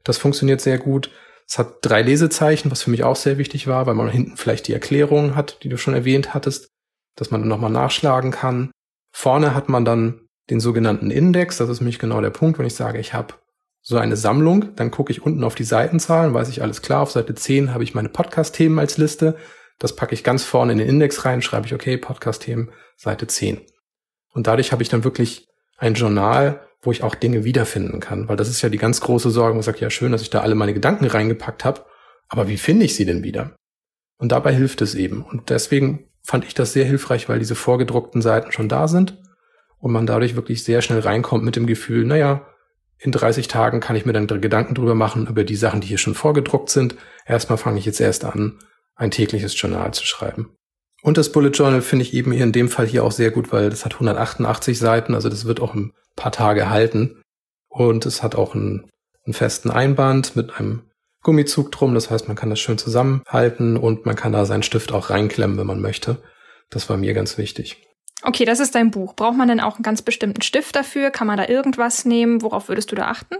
Das 0.02 0.18
funktioniert 0.18 0.60
sehr 0.60 0.78
gut. 0.78 1.10
Es 1.46 1.58
hat 1.58 1.76
drei 1.82 2.02
Lesezeichen, 2.02 2.70
was 2.70 2.82
für 2.82 2.90
mich 2.90 3.04
auch 3.04 3.16
sehr 3.16 3.36
wichtig 3.36 3.66
war, 3.66 3.86
weil 3.86 3.94
man 3.94 4.08
hinten 4.08 4.36
vielleicht 4.36 4.66
die 4.66 4.72
Erklärungen 4.72 5.36
hat, 5.36 5.58
die 5.62 5.68
du 5.68 5.76
schon 5.76 5.94
erwähnt 5.94 6.32
hattest, 6.32 6.70
dass 7.16 7.30
man 7.30 7.40
dann 7.40 7.48
nochmal 7.48 7.70
nachschlagen 7.70 8.30
kann. 8.30 8.70
Vorne 9.12 9.54
hat 9.54 9.68
man 9.68 9.84
dann 9.84 10.20
den 10.50 10.60
sogenannten 10.60 11.10
Index. 11.10 11.58
Das 11.58 11.68
ist 11.68 11.80
nämlich 11.80 11.98
genau 11.98 12.20
der 12.20 12.30
Punkt, 12.30 12.58
wenn 12.58 12.66
ich 12.66 12.74
sage, 12.74 12.98
ich 12.98 13.14
habe 13.14 13.34
so 13.80 13.98
eine 13.98 14.16
Sammlung, 14.16 14.74
dann 14.76 14.90
gucke 14.90 15.12
ich 15.12 15.22
unten 15.22 15.44
auf 15.44 15.54
die 15.54 15.64
Seitenzahlen, 15.64 16.32
weiß 16.32 16.48
ich 16.48 16.62
alles 16.62 16.80
klar. 16.80 17.02
Auf 17.02 17.10
Seite 17.10 17.34
10 17.34 17.74
habe 17.74 17.84
ich 17.84 17.94
meine 17.94 18.08
Podcast-Themen 18.08 18.78
als 18.78 18.96
Liste. 18.96 19.36
Das 19.78 19.94
packe 19.94 20.14
ich 20.14 20.24
ganz 20.24 20.42
vorne 20.42 20.72
in 20.72 20.78
den 20.78 20.88
Index 20.88 21.24
rein, 21.26 21.42
schreibe 21.42 21.66
ich, 21.66 21.74
okay, 21.74 21.98
Podcast-Themen, 21.98 22.70
Seite 22.96 23.26
10. 23.26 23.60
Und 24.32 24.46
dadurch 24.46 24.72
habe 24.72 24.82
ich 24.82 24.88
dann 24.88 25.04
wirklich 25.04 25.46
ein 25.76 25.94
Journal, 25.94 26.66
wo 26.80 26.92
ich 26.92 27.02
auch 27.02 27.14
Dinge 27.14 27.44
wiederfinden 27.44 28.00
kann. 28.00 28.28
Weil 28.28 28.36
das 28.36 28.48
ist 28.48 28.62
ja 28.62 28.70
die 28.70 28.78
ganz 28.78 29.00
große 29.00 29.30
Sorge. 29.30 29.54
Man 29.54 29.62
sagt, 29.62 29.80
ja, 29.80 29.90
schön, 29.90 30.12
dass 30.12 30.22
ich 30.22 30.30
da 30.30 30.40
alle 30.40 30.54
meine 30.54 30.74
Gedanken 30.74 31.06
reingepackt 31.06 31.64
habe. 31.64 31.84
Aber 32.28 32.48
wie 32.48 32.56
finde 32.56 32.86
ich 32.86 32.96
sie 32.96 33.04
denn 33.04 33.22
wieder? 33.22 33.54
Und 34.16 34.32
dabei 34.32 34.54
hilft 34.54 34.80
es 34.80 34.94
eben. 34.94 35.22
Und 35.22 35.50
deswegen 35.50 36.08
fand 36.24 36.44
ich 36.44 36.54
das 36.54 36.72
sehr 36.72 36.84
hilfreich, 36.84 37.28
weil 37.28 37.38
diese 37.38 37.54
vorgedruckten 37.54 38.22
Seiten 38.22 38.50
schon 38.50 38.68
da 38.68 38.88
sind 38.88 39.18
und 39.78 39.92
man 39.92 40.06
dadurch 40.06 40.34
wirklich 40.34 40.64
sehr 40.64 40.82
schnell 40.82 41.00
reinkommt 41.00 41.44
mit 41.44 41.56
dem 41.56 41.66
Gefühl, 41.66 42.04
naja, 42.04 42.46
in 42.98 43.12
30 43.12 43.48
Tagen 43.48 43.80
kann 43.80 43.96
ich 43.96 44.06
mir 44.06 44.14
dann 44.14 44.26
Gedanken 44.26 44.74
drüber 44.74 44.94
machen, 44.94 45.26
über 45.26 45.44
die 45.44 45.56
Sachen, 45.56 45.82
die 45.82 45.88
hier 45.88 45.98
schon 45.98 46.14
vorgedruckt 46.14 46.70
sind. 46.70 46.96
Erstmal 47.26 47.58
fange 47.58 47.78
ich 47.78 47.84
jetzt 47.84 48.00
erst 48.00 48.24
an, 48.24 48.58
ein 48.94 49.10
tägliches 49.10 49.60
Journal 49.60 49.92
zu 49.92 50.06
schreiben. 50.06 50.56
Und 51.02 51.18
das 51.18 51.30
Bullet 51.30 51.50
Journal 51.50 51.82
finde 51.82 52.04
ich 52.04 52.14
eben 52.14 52.32
hier 52.32 52.44
in 52.44 52.52
dem 52.52 52.70
Fall 52.70 52.86
hier 52.86 53.04
auch 53.04 53.12
sehr 53.12 53.30
gut, 53.30 53.52
weil 53.52 53.68
das 53.68 53.84
hat 53.84 53.92
188 53.94 54.78
Seiten, 54.78 55.14
also 55.14 55.28
das 55.28 55.44
wird 55.44 55.60
auch 55.60 55.74
ein 55.74 55.92
paar 56.16 56.32
Tage 56.32 56.70
halten. 56.70 57.20
Und 57.68 58.06
es 58.06 58.22
hat 58.22 58.36
auch 58.36 58.54
einen, 58.54 58.88
einen 59.26 59.34
festen 59.34 59.70
Einband 59.70 60.34
mit 60.34 60.58
einem 60.58 60.84
Gummizug 61.24 61.72
drum. 61.72 61.94
Das 61.94 62.10
heißt, 62.10 62.28
man 62.28 62.36
kann 62.36 62.50
das 62.50 62.60
schön 62.60 62.78
zusammenhalten 62.78 63.76
und 63.76 64.06
man 64.06 64.14
kann 64.14 64.32
da 64.32 64.44
seinen 64.44 64.62
Stift 64.62 64.92
auch 64.92 65.10
reinklemmen, 65.10 65.58
wenn 65.58 65.66
man 65.66 65.80
möchte. 65.80 66.22
Das 66.70 66.88
war 66.88 66.96
mir 66.96 67.14
ganz 67.14 67.36
wichtig. 67.36 67.84
Okay, 68.22 68.44
das 68.44 68.60
ist 68.60 68.74
dein 68.74 68.92
Buch. 68.92 69.14
Braucht 69.16 69.36
man 69.36 69.48
denn 69.48 69.60
auch 69.60 69.74
einen 69.74 69.82
ganz 69.82 70.00
bestimmten 70.00 70.42
Stift 70.42 70.76
dafür? 70.76 71.10
Kann 71.10 71.26
man 71.26 71.36
da 71.36 71.48
irgendwas 71.48 72.04
nehmen? 72.04 72.42
Worauf 72.42 72.68
würdest 72.68 72.92
du 72.92 72.96
da 72.96 73.08
achten? 73.08 73.34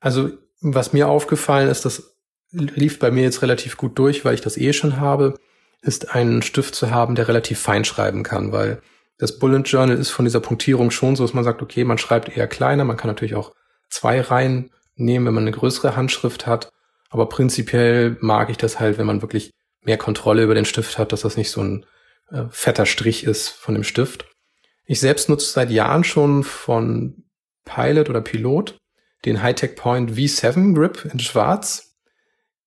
Also, 0.00 0.30
was 0.60 0.92
mir 0.92 1.08
aufgefallen 1.08 1.68
ist, 1.68 1.84
das 1.84 2.14
lief 2.50 2.98
bei 2.98 3.10
mir 3.10 3.22
jetzt 3.22 3.42
relativ 3.42 3.76
gut 3.76 3.98
durch, 3.98 4.24
weil 4.24 4.34
ich 4.34 4.40
das 4.40 4.56
eh 4.56 4.72
schon 4.72 5.00
habe, 5.00 5.34
ist 5.82 6.14
einen 6.14 6.42
Stift 6.42 6.74
zu 6.74 6.90
haben, 6.90 7.14
der 7.14 7.28
relativ 7.28 7.58
fein 7.58 7.84
schreiben 7.84 8.22
kann, 8.22 8.52
weil 8.52 8.80
das 9.18 9.38
Bullet 9.38 9.62
Journal 9.62 9.96
ist 9.96 10.10
von 10.10 10.24
dieser 10.24 10.40
Punktierung 10.40 10.90
schon 10.90 11.16
so, 11.16 11.24
dass 11.24 11.34
man 11.34 11.44
sagt, 11.44 11.60
okay, 11.60 11.84
man 11.84 11.98
schreibt 11.98 12.36
eher 12.36 12.46
kleiner, 12.46 12.84
man 12.84 12.96
kann 12.96 13.08
natürlich 13.08 13.34
auch 13.34 13.52
zwei 13.90 14.20
Reihen 14.20 14.70
nehmen, 14.94 15.26
wenn 15.26 15.34
man 15.34 15.44
eine 15.44 15.52
größere 15.52 15.96
Handschrift 15.96 16.46
hat, 16.46 16.70
aber 17.10 17.28
prinzipiell 17.28 18.16
mag 18.20 18.50
ich 18.50 18.56
das 18.56 18.80
halt, 18.80 18.98
wenn 18.98 19.06
man 19.06 19.22
wirklich 19.22 19.50
mehr 19.82 19.98
Kontrolle 19.98 20.42
über 20.42 20.54
den 20.54 20.64
Stift 20.64 20.98
hat, 20.98 21.12
dass 21.12 21.22
das 21.22 21.36
nicht 21.36 21.50
so 21.50 21.62
ein 21.62 21.86
äh, 22.30 22.44
fetter 22.50 22.86
Strich 22.86 23.24
ist 23.24 23.48
von 23.48 23.74
dem 23.74 23.84
Stift. 23.84 24.26
Ich 24.84 25.00
selbst 25.00 25.28
nutze 25.28 25.50
seit 25.50 25.70
Jahren 25.70 26.04
schon 26.04 26.44
von 26.44 27.24
Pilot 27.64 28.08
oder 28.08 28.20
Pilot 28.20 28.78
den 29.24 29.42
Hightech 29.42 29.76
Point 29.76 30.12
V7 30.12 30.74
Grip 30.74 31.08
in 31.10 31.18
schwarz. 31.18 31.96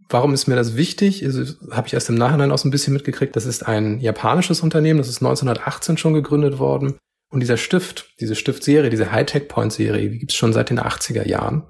Warum 0.10 0.34
ist 0.34 0.48
mir 0.48 0.56
das 0.56 0.76
wichtig? 0.76 1.24
Also, 1.24 1.54
Habe 1.72 1.88
ich 1.88 1.94
erst 1.94 2.10
im 2.10 2.16
Nachhinein 2.16 2.52
auch 2.52 2.58
so 2.58 2.68
ein 2.68 2.72
bisschen 2.72 2.94
mitgekriegt. 2.94 3.36
Das 3.36 3.46
ist 3.46 3.66
ein 3.66 4.00
japanisches 4.00 4.62
Unternehmen, 4.62 4.98
das 4.98 5.08
ist 5.08 5.22
1918 5.22 5.98
schon 5.98 6.14
gegründet 6.14 6.60
worden. 6.60 6.98
Und 7.30 7.40
dieser 7.40 7.56
Stift, 7.56 8.14
diese 8.20 8.36
Stiftserie, 8.36 8.90
diese 8.90 9.12
Hightech 9.12 9.48
Point 9.48 9.72
Serie, 9.72 10.10
die 10.10 10.20
gibt 10.20 10.32
es 10.32 10.38
schon 10.38 10.52
seit 10.52 10.70
den 10.70 10.80
80er 10.80 11.26
Jahren. 11.26 11.64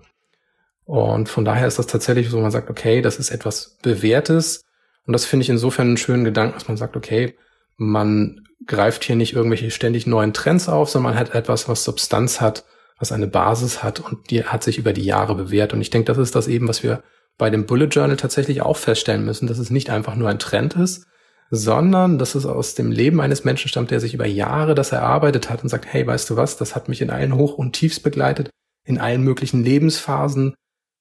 Und 0.91 1.29
von 1.29 1.45
daher 1.45 1.67
ist 1.67 1.79
das 1.79 1.87
tatsächlich 1.87 2.29
so, 2.29 2.37
man 2.41 2.51
sagt, 2.51 2.69
okay, 2.69 3.01
das 3.01 3.17
ist 3.17 3.29
etwas 3.29 3.77
Bewährtes. 3.81 4.65
Und 5.07 5.13
das 5.13 5.23
finde 5.23 5.43
ich 5.43 5.49
insofern 5.49 5.87
einen 5.87 5.95
schönen 5.95 6.25
Gedanken, 6.25 6.55
dass 6.55 6.67
man 6.67 6.75
sagt, 6.75 6.97
okay, 6.97 7.37
man 7.77 8.41
greift 8.67 9.05
hier 9.05 9.15
nicht 9.15 9.31
irgendwelche 9.31 9.71
ständig 9.71 10.05
neuen 10.05 10.33
Trends 10.33 10.67
auf, 10.67 10.89
sondern 10.89 11.13
man 11.13 11.19
hat 11.21 11.33
etwas, 11.33 11.69
was 11.69 11.85
Substanz 11.85 12.41
hat, 12.41 12.65
was 12.99 13.13
eine 13.13 13.27
Basis 13.27 13.83
hat 13.83 14.01
und 14.01 14.31
die 14.31 14.43
hat 14.43 14.63
sich 14.63 14.79
über 14.79 14.91
die 14.91 15.05
Jahre 15.05 15.33
bewährt. 15.33 15.71
Und 15.71 15.79
ich 15.79 15.91
denke, 15.91 16.07
das 16.07 16.17
ist 16.17 16.35
das 16.35 16.49
eben, 16.49 16.67
was 16.67 16.83
wir 16.83 17.03
bei 17.37 17.49
dem 17.49 17.67
Bullet 17.67 17.85
Journal 17.85 18.17
tatsächlich 18.17 18.61
auch 18.61 18.75
feststellen 18.75 19.23
müssen, 19.23 19.47
dass 19.47 19.59
es 19.59 19.69
nicht 19.69 19.89
einfach 19.89 20.17
nur 20.17 20.27
ein 20.27 20.39
Trend 20.39 20.75
ist, 20.75 21.05
sondern 21.51 22.17
dass 22.17 22.35
es 22.35 22.45
aus 22.45 22.75
dem 22.75 22.91
Leben 22.91 23.21
eines 23.21 23.45
Menschen 23.45 23.69
stammt, 23.69 23.91
der 23.91 24.01
sich 24.01 24.13
über 24.13 24.27
Jahre 24.27 24.75
das 24.75 24.91
erarbeitet 24.91 25.49
hat 25.49 25.63
und 25.63 25.69
sagt, 25.69 25.85
hey, 25.85 26.05
weißt 26.05 26.29
du 26.29 26.35
was, 26.35 26.57
das 26.57 26.75
hat 26.75 26.89
mich 26.89 27.01
in 27.01 27.11
allen 27.11 27.35
Hoch- 27.35 27.57
und 27.57 27.71
Tiefs 27.71 28.01
begleitet, 28.01 28.49
in 28.83 28.99
allen 28.99 29.21
möglichen 29.21 29.63
Lebensphasen 29.63 30.53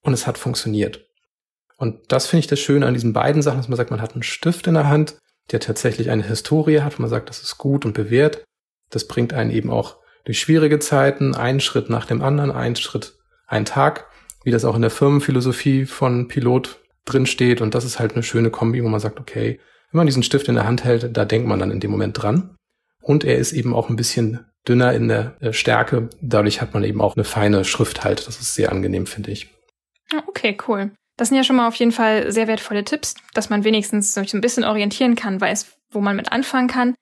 und 0.02 0.12
es 0.12 0.26
hat 0.26 0.38
funktioniert. 0.38 1.06
Und 1.76 2.12
das 2.12 2.26
finde 2.26 2.40
ich 2.40 2.46
das 2.46 2.60
Schöne 2.60 2.86
an 2.86 2.94
diesen 2.94 3.12
beiden 3.12 3.42
Sachen, 3.42 3.58
dass 3.58 3.68
man 3.68 3.76
sagt, 3.76 3.90
man 3.90 4.02
hat 4.02 4.12
einen 4.12 4.22
Stift 4.22 4.66
in 4.66 4.74
der 4.74 4.88
Hand, 4.88 5.16
der 5.50 5.60
tatsächlich 5.60 6.10
eine 6.10 6.26
Historie 6.26 6.80
hat, 6.80 6.98
wo 6.98 7.02
man 7.02 7.10
sagt, 7.10 7.28
das 7.28 7.42
ist 7.42 7.58
gut 7.58 7.84
und 7.84 7.94
bewährt. 7.94 8.44
Das 8.90 9.06
bringt 9.06 9.32
einen 9.32 9.50
eben 9.50 9.70
auch 9.70 9.96
durch 10.24 10.38
schwierige 10.38 10.78
Zeiten, 10.78 11.34
einen 11.34 11.60
Schritt 11.60 11.88
nach 11.88 12.04
dem 12.04 12.22
anderen, 12.22 12.50
einen 12.50 12.76
Schritt, 12.76 13.14
einen 13.46 13.64
Tag, 13.64 14.06
wie 14.44 14.50
das 14.50 14.64
auch 14.64 14.76
in 14.76 14.82
der 14.82 14.90
Firmenphilosophie 14.90 15.86
von 15.86 16.28
Pilot 16.28 16.80
drin 17.04 17.26
steht. 17.26 17.60
Und 17.60 17.74
das 17.74 17.84
ist 17.84 17.98
halt 17.98 18.12
eine 18.12 18.22
schöne 18.22 18.50
Kombi, 18.50 18.84
wo 18.84 18.88
man 18.88 19.00
sagt, 19.00 19.18
okay, 19.18 19.58
wenn 19.90 19.98
man 19.98 20.06
diesen 20.06 20.22
Stift 20.22 20.48
in 20.48 20.54
der 20.54 20.66
Hand 20.66 20.84
hält, 20.84 21.16
da 21.16 21.24
denkt 21.24 21.48
man 21.48 21.58
dann 21.58 21.70
in 21.70 21.80
dem 21.80 21.90
Moment 21.90 22.20
dran. 22.20 22.56
Und 23.00 23.24
er 23.24 23.38
ist 23.38 23.52
eben 23.52 23.74
auch 23.74 23.88
ein 23.88 23.96
bisschen 23.96 24.46
dünner 24.68 24.92
in 24.92 25.08
der 25.08 25.36
Stärke. 25.52 26.10
Dadurch 26.20 26.60
hat 26.60 26.74
man 26.74 26.84
eben 26.84 27.00
auch 27.00 27.16
eine 27.16 27.24
feine 27.24 27.64
Schrift 27.64 28.04
halt. 28.04 28.26
Das 28.26 28.38
ist 28.38 28.54
sehr 28.54 28.70
angenehm, 28.70 29.06
finde 29.06 29.30
ich. 29.30 29.48
Okay, 30.26 30.56
cool. 30.66 30.92
Das 31.16 31.28
sind 31.28 31.36
ja 31.36 31.44
schon 31.44 31.56
mal 31.56 31.68
auf 31.68 31.74
jeden 31.74 31.92
Fall 31.92 32.32
sehr 32.32 32.46
wertvolle 32.46 32.84
Tipps, 32.84 33.14
dass 33.34 33.50
man 33.50 33.64
wenigstens 33.64 34.14
sich 34.14 34.32
ein 34.32 34.40
bisschen 34.40 34.64
orientieren 34.64 35.16
kann, 35.16 35.40
weiß, 35.40 35.76
wo 35.90 36.00
man 36.00 36.16
mit 36.16 36.32
anfangen 36.32 36.68
kann. 36.68 36.94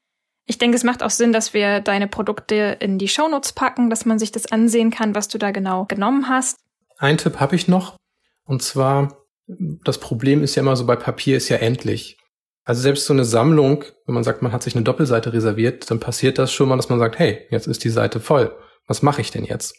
Ich 0.46 0.58
denke, 0.58 0.76
es 0.76 0.82
macht 0.82 1.02
auch 1.02 1.10
Sinn, 1.10 1.32
dass 1.32 1.54
wir 1.54 1.80
deine 1.80 2.08
Produkte 2.08 2.76
in 2.80 2.98
die 2.98 3.08
Shownotes 3.08 3.52
packen, 3.52 3.90
dass 3.90 4.06
man 4.06 4.18
sich 4.18 4.32
das 4.32 4.50
ansehen 4.50 4.90
kann, 4.90 5.14
was 5.14 5.28
du 5.28 5.38
da 5.38 5.50
genau 5.50 5.84
genommen 5.84 6.28
hast. 6.28 6.58
Ein 6.96 7.18
Tipp 7.18 7.38
habe 7.38 7.54
ich 7.54 7.68
noch. 7.68 7.96
Und 8.44 8.62
zwar, 8.62 9.24
das 9.46 10.00
Problem 10.00 10.42
ist 10.42 10.54
ja 10.54 10.62
immer 10.62 10.74
so, 10.74 10.86
bei 10.86 10.96
Papier 10.96 11.36
ist 11.36 11.48
ja 11.50 11.58
endlich. 11.58 12.18
Also 12.64 12.82
selbst 12.82 13.06
so 13.06 13.12
eine 13.12 13.24
Sammlung, 13.24 13.84
wenn 14.06 14.14
man 14.14 14.24
sagt, 14.24 14.42
man 14.42 14.52
hat 14.52 14.62
sich 14.62 14.74
eine 14.74 14.84
Doppelseite 14.84 15.32
reserviert, 15.32 15.90
dann 15.90 16.00
passiert 16.00 16.38
das 16.38 16.52
schon 16.52 16.68
mal, 16.68 16.76
dass 16.76 16.88
man 16.88 16.98
sagt, 16.98 17.18
hey, 17.18 17.46
jetzt 17.50 17.66
ist 17.66 17.84
die 17.84 17.90
Seite 17.90 18.18
voll. 18.18 18.54
Was 18.86 19.02
mache 19.02 19.20
ich 19.20 19.30
denn 19.30 19.44
jetzt? 19.44 19.74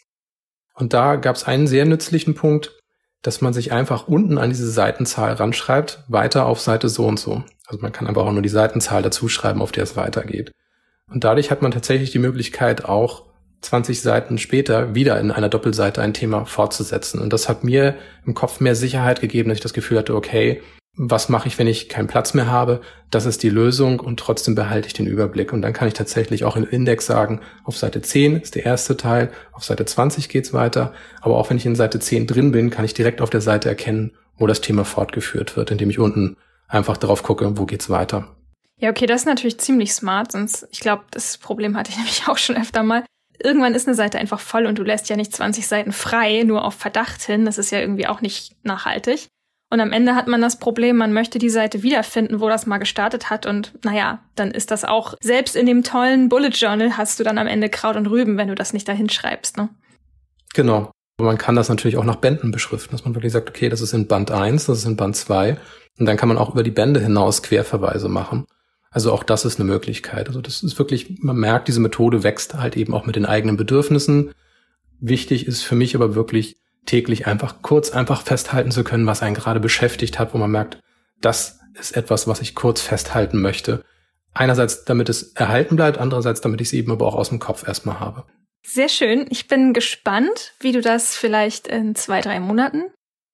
Und 0.75 0.93
da 0.93 1.17
gab 1.17 1.35
es 1.35 1.43
einen 1.43 1.67
sehr 1.67 1.85
nützlichen 1.85 2.35
Punkt, 2.35 2.78
dass 3.21 3.41
man 3.41 3.53
sich 3.53 3.71
einfach 3.71 4.07
unten 4.07 4.37
an 4.37 4.49
diese 4.49 4.69
Seitenzahl 4.69 5.33
ranschreibt, 5.33 6.03
weiter 6.07 6.45
auf 6.45 6.59
Seite 6.59 6.89
so 6.89 7.05
und 7.05 7.19
so. 7.19 7.43
Also 7.67 7.81
man 7.81 7.91
kann 7.91 8.07
einfach 8.07 8.25
auch 8.25 8.31
nur 8.31 8.41
die 8.41 8.49
Seitenzahl 8.49 9.01
dazu 9.01 9.27
schreiben, 9.27 9.61
auf 9.61 9.71
der 9.71 9.83
es 9.83 9.95
weitergeht. 9.95 10.51
Und 11.11 11.23
dadurch 11.23 11.51
hat 11.51 11.61
man 11.61 11.71
tatsächlich 11.71 12.11
die 12.11 12.19
Möglichkeit, 12.19 12.85
auch 12.85 13.25
20 13.61 14.01
Seiten 14.01 14.37
später 14.37 14.95
wieder 14.95 15.19
in 15.19 15.31
einer 15.31 15.49
Doppelseite 15.49 16.01
ein 16.01 16.13
Thema 16.13 16.45
fortzusetzen. 16.45 17.19
Und 17.19 17.33
das 17.33 17.49
hat 17.49 17.63
mir 17.63 17.95
im 18.25 18.33
Kopf 18.33 18.59
mehr 18.59 18.75
Sicherheit 18.75 19.19
gegeben, 19.19 19.49
dass 19.49 19.57
ich 19.57 19.63
das 19.63 19.73
Gefühl 19.73 19.97
hatte, 19.97 20.15
okay, 20.15 20.61
was 21.01 21.29
mache 21.29 21.47
ich, 21.47 21.57
wenn 21.57 21.67
ich 21.67 21.87
keinen 21.87 22.07
Platz 22.07 22.33
mehr 22.33 22.47
habe? 22.47 22.81
Das 23.09 23.25
ist 23.25 23.41
die 23.41 23.49
Lösung 23.49 24.01
und 24.01 24.19
trotzdem 24.19 24.53
behalte 24.53 24.87
ich 24.87 24.93
den 24.93 25.07
Überblick. 25.07 25.53
Und 25.53 25.61
dann 25.61 25.71
kann 25.71 25.87
ich 25.87 25.93
tatsächlich 25.93 26.43
auch 26.43 26.57
im 26.57 26.67
Index 26.67 27.05
sagen, 27.05 27.39
auf 27.63 27.77
Seite 27.77 28.01
10 28.01 28.35
ist 28.35 28.55
der 28.55 28.65
erste 28.65 28.97
Teil, 28.97 29.31
auf 29.53 29.63
Seite 29.63 29.85
20 29.85 30.27
geht's 30.27 30.51
weiter. 30.51 30.91
Aber 31.21 31.37
auch 31.37 31.49
wenn 31.49 31.55
ich 31.55 31.65
in 31.65 31.77
Seite 31.77 32.01
10 32.01 32.27
drin 32.27 32.51
bin, 32.51 32.69
kann 32.69 32.83
ich 32.83 32.93
direkt 32.93 33.21
auf 33.21 33.29
der 33.29 33.39
Seite 33.39 33.69
erkennen, 33.69 34.11
wo 34.37 34.45
das 34.45 34.59
Thema 34.59 34.83
fortgeführt 34.83 35.55
wird, 35.55 35.71
indem 35.71 35.89
ich 35.89 35.99
unten 35.99 36.35
einfach 36.67 36.97
drauf 36.97 37.23
gucke, 37.23 37.57
wo 37.57 37.65
geht's 37.65 37.89
weiter. 37.89 38.35
Ja, 38.77 38.89
okay, 38.89 39.05
das 39.05 39.21
ist 39.21 39.27
natürlich 39.27 39.57
ziemlich 39.57 39.93
smart, 39.93 40.33
sonst, 40.33 40.67
ich 40.71 40.81
glaube, 40.81 41.03
das 41.11 41.37
Problem 41.37 41.77
hatte 41.77 41.91
ich 41.91 41.97
nämlich 41.97 42.27
auch 42.27 42.37
schon 42.37 42.57
öfter 42.57 42.83
mal. 42.83 43.05
Irgendwann 43.41 43.73
ist 43.73 43.87
eine 43.87 43.95
Seite 43.95 44.19
einfach 44.19 44.41
voll 44.41 44.65
und 44.65 44.77
du 44.77 44.83
lässt 44.83 45.07
ja 45.07 45.15
nicht 45.15 45.33
20 45.33 45.65
Seiten 45.65 45.93
frei, 45.93 46.43
nur 46.43 46.65
auf 46.65 46.73
Verdacht 46.73 47.21
hin. 47.21 47.45
Das 47.45 47.57
ist 47.57 47.71
ja 47.71 47.79
irgendwie 47.79 48.05
auch 48.05 48.19
nicht 48.19 48.57
nachhaltig. 48.65 49.29
Und 49.71 49.81
am 49.81 49.91
Ende 49.91 50.15
hat 50.15 50.27
man 50.27 50.41
das 50.41 50.57
Problem, 50.57 50.97
man 50.97 51.13
möchte 51.13 51.37
die 51.37 51.49
Seite 51.49 51.83
wiederfinden, 51.83 52.39
wo 52.39 52.49
das 52.49 52.65
mal 52.65 52.79
gestartet 52.79 53.29
hat. 53.29 53.45
Und 53.45 53.73
naja, 53.85 54.19
dann 54.35 54.51
ist 54.51 54.71
das 54.71 54.83
auch, 54.83 55.13
selbst 55.21 55.55
in 55.55 55.67
dem 55.67 55.83
tollen 55.83 56.27
Bullet 56.27 56.49
Journal 56.49 56.97
hast 56.97 57.19
du 57.19 57.23
dann 57.23 57.37
am 57.37 57.47
Ende 57.47 57.69
Kraut 57.69 57.95
und 57.95 58.07
Rüben, 58.07 58.37
wenn 58.37 58.47
du 58.47 58.55
das 58.55 58.73
nicht 58.73 58.87
dahin 58.87 59.09
schreibst. 59.09 59.57
Ne? 59.57 59.69
Genau. 60.55 60.91
Und 61.19 61.25
man 61.25 61.37
kann 61.37 61.55
das 61.55 61.69
natürlich 61.69 61.97
auch 61.97 62.03
nach 62.05 62.15
Bänden 62.15 62.51
beschriften, 62.51 62.93
dass 62.93 63.05
man 63.05 63.13
wirklich 63.13 63.33
sagt, 63.33 63.49
okay, 63.49 63.69
das 63.69 63.81
ist 63.81 63.93
in 63.93 64.07
Band 64.07 64.31
1, 64.31 64.65
das 64.65 64.79
ist 64.79 64.85
in 64.85 64.95
Band 64.95 65.15
2. 65.15 65.57
Und 65.99 66.05
dann 66.05 66.17
kann 66.17 66.29
man 66.29 66.37
auch 66.37 66.53
über 66.53 66.63
die 66.63 66.71
Bände 66.71 66.99
hinaus 66.99 67.43
Querverweise 67.43 68.09
machen. 68.09 68.45
Also 68.89 69.11
auch 69.11 69.23
das 69.23 69.45
ist 69.45 69.59
eine 69.59 69.69
Möglichkeit. 69.69 70.29
Also 70.29 70.41
das 70.41 70.63
ist 70.63 70.79
wirklich, 70.79 71.19
man 71.21 71.35
merkt, 71.35 71.67
diese 71.67 71.79
Methode 71.81 72.23
wächst 72.23 72.55
halt 72.55 72.75
eben 72.75 72.93
auch 72.93 73.05
mit 73.05 73.15
den 73.15 73.25
eigenen 73.25 73.57
Bedürfnissen. 73.57 74.31
Wichtig 74.99 75.45
ist 75.45 75.61
für 75.61 75.75
mich 75.75 75.93
aber 75.93 76.15
wirklich, 76.15 76.57
täglich 76.89 77.27
einfach 77.27 77.61
kurz 77.61 77.91
einfach 77.91 78.23
festhalten 78.23 78.71
zu 78.71 78.83
können, 78.83 79.05
was 79.05 79.21
einen 79.21 79.35
gerade 79.35 79.59
beschäftigt 79.59 80.17
hat, 80.17 80.33
wo 80.33 80.37
man 80.37 80.49
merkt, 80.49 80.79
das 81.21 81.59
ist 81.79 81.95
etwas, 81.95 82.27
was 82.27 82.41
ich 82.41 82.55
kurz 82.55 82.81
festhalten 82.81 83.41
möchte. 83.41 83.85
Einerseits, 84.33 84.85
damit 84.85 85.09
es 85.09 85.33
erhalten 85.33 85.75
bleibt, 85.75 85.97
andererseits, 85.97 86.41
damit 86.41 86.61
ich 86.61 86.69
es 86.69 86.73
eben 86.73 86.91
aber 86.91 87.05
auch 87.05 87.15
aus 87.15 87.29
dem 87.29 87.39
Kopf 87.39 87.67
erstmal 87.67 87.99
habe. 87.99 88.25
Sehr 88.65 88.89
schön. 88.89 89.27
Ich 89.29 89.47
bin 89.47 89.73
gespannt, 89.73 90.53
wie 90.59 90.71
du 90.71 90.81
das 90.81 91.15
vielleicht 91.15 91.67
in 91.67 91.95
zwei, 91.95 92.21
drei 92.21 92.39
Monaten 92.39 92.83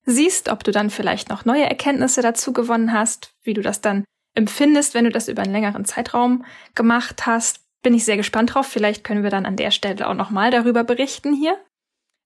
siehst, 0.05 0.49
ob 0.49 0.63
du 0.63 0.71
dann 0.71 0.89
vielleicht 0.89 1.29
noch 1.29 1.45
neue 1.45 1.65
Erkenntnisse 1.65 2.21
dazu 2.21 2.53
gewonnen 2.53 2.93
hast, 2.93 3.33
wie 3.43 3.53
du 3.53 3.61
das 3.61 3.81
dann 3.81 4.03
empfindest, 4.35 4.93
wenn 4.93 5.05
du 5.05 5.11
das 5.11 5.27
über 5.27 5.41
einen 5.41 5.53
längeren 5.53 5.85
Zeitraum 5.85 6.45
gemacht 6.75 7.25
hast. 7.25 7.61
Bin 7.81 7.93
ich 7.93 8.05
sehr 8.05 8.17
gespannt 8.17 8.53
drauf. 8.53 8.67
Vielleicht 8.67 9.03
können 9.03 9.23
wir 9.23 9.29
dann 9.29 9.45
an 9.45 9.55
der 9.55 9.71
Stelle 9.71 10.07
auch 10.07 10.13
nochmal 10.13 10.51
darüber 10.51 10.83
berichten 10.83 11.33
hier 11.33 11.57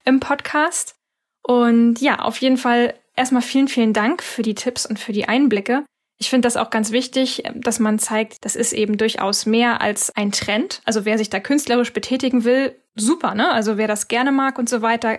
im 0.04 0.20
Podcast. 0.20 0.99
Und 1.42 2.00
ja, 2.00 2.20
auf 2.20 2.38
jeden 2.38 2.56
Fall 2.56 2.94
erstmal 3.16 3.42
vielen, 3.42 3.68
vielen 3.68 3.92
Dank 3.92 4.22
für 4.22 4.42
die 4.42 4.54
Tipps 4.54 4.86
und 4.86 4.98
für 4.98 5.12
die 5.12 5.28
Einblicke. 5.28 5.84
Ich 6.18 6.28
finde 6.28 6.46
das 6.46 6.56
auch 6.56 6.68
ganz 6.70 6.92
wichtig, 6.92 7.44
dass 7.54 7.78
man 7.78 7.98
zeigt, 7.98 8.44
das 8.44 8.54
ist 8.54 8.74
eben 8.74 8.98
durchaus 8.98 9.46
mehr 9.46 9.80
als 9.80 10.14
ein 10.14 10.32
Trend. 10.32 10.82
Also 10.84 11.06
wer 11.06 11.16
sich 11.16 11.30
da 11.30 11.40
künstlerisch 11.40 11.94
betätigen 11.94 12.44
will, 12.44 12.76
super, 12.94 13.34
ne? 13.34 13.50
Also 13.50 13.78
wer 13.78 13.88
das 13.88 14.08
gerne 14.08 14.30
mag 14.30 14.58
und 14.58 14.68
so 14.68 14.82
weiter, 14.82 15.18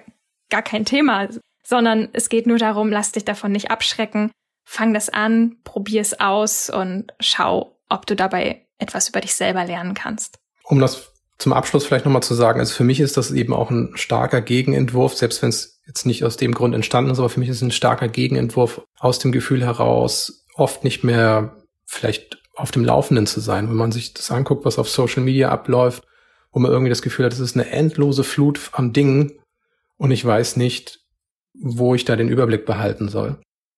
gar 0.50 0.62
kein 0.62 0.86
Thema. 0.86 1.28
Sondern 1.64 2.10
es 2.14 2.30
geht 2.30 2.46
nur 2.46 2.60
darum, 2.60 2.90
lass 2.90 3.12
dich 3.12 3.26
davon 3.26 3.52
nicht 3.52 3.72
abschrecken. 3.72 4.32
Fang 4.64 4.94
das 4.94 5.10
an, 5.10 5.58
probier 5.64 6.02
es 6.02 6.20
aus 6.20 6.70
und 6.70 7.12
schau, 7.20 7.80
ob 7.90 8.06
du 8.06 8.16
dabei 8.16 8.66
etwas 8.78 9.10
über 9.10 9.22
dich 9.22 9.34
selber 9.34 9.66
lernen 9.66 9.96
kannst. 9.96 10.38
Um 10.64 10.80
das 10.80 11.11
zum 11.42 11.54
Abschluss 11.54 11.86
vielleicht 11.86 12.06
nochmal 12.06 12.22
zu 12.22 12.36
sagen, 12.36 12.60
also 12.60 12.74
für 12.74 12.84
mich 12.84 13.00
ist 13.00 13.18
das 13.18 13.32
eben 13.32 13.54
auch 13.54 13.72
ein 13.72 13.92
starker 13.96 14.42
Gegenentwurf, 14.42 15.16
selbst 15.16 15.42
wenn 15.42 15.50
es 15.50 15.82
jetzt 15.88 16.06
nicht 16.06 16.24
aus 16.24 16.38
dem 16.38 16.54
Grund 16.54 16.76
entstanden 16.76 17.10
ist, 17.10 17.18
aber 17.18 17.30
für 17.30 17.40
mich 17.40 17.50
ist 17.50 17.58
es 17.58 17.62
ein 17.64 17.72
starker 17.72 18.08
Gegenentwurf 18.08 18.82
aus 19.00 19.18
dem 19.18 19.32
Gefühl 19.32 19.66
heraus, 19.66 20.46
oft 20.56 20.84
nicht 20.84 21.04
mehr 21.04 21.58
vielleicht 21.86 22.38
auf 22.56 22.70
dem 22.70 22.86
Laufenden 22.86 23.26
zu 23.26 23.40
sein, 23.40 23.68
wenn 23.70 23.76
man 23.76 23.92
sich 23.92 24.14
das 24.14 24.30
anguckt, 24.30 24.66
was 24.66 24.78
auf 24.78 24.88
Social 24.88 25.24
Media 25.24 25.50
abläuft, 25.50 26.04
wo 26.52 26.60
man 26.60 26.72
irgendwie 26.72 26.90
das 26.90 27.02
Gefühl 27.02 27.26
hat, 27.26 27.34
es 27.34 27.40
ist 27.40 27.58
eine 27.58 27.70
endlose 27.72 28.24
Flut 28.24 28.60
an 28.74 28.94
Dingen 28.94 29.32
und 29.98 30.12
ich 30.12 30.24
weiß 30.24 30.58
nicht, 30.58 31.00
wo 31.60 31.96
ich 31.96 32.06
da 32.06 32.16
den 32.16 32.30
Überblick 32.30 32.68
behalten 32.68 33.10
soll. 33.10 33.30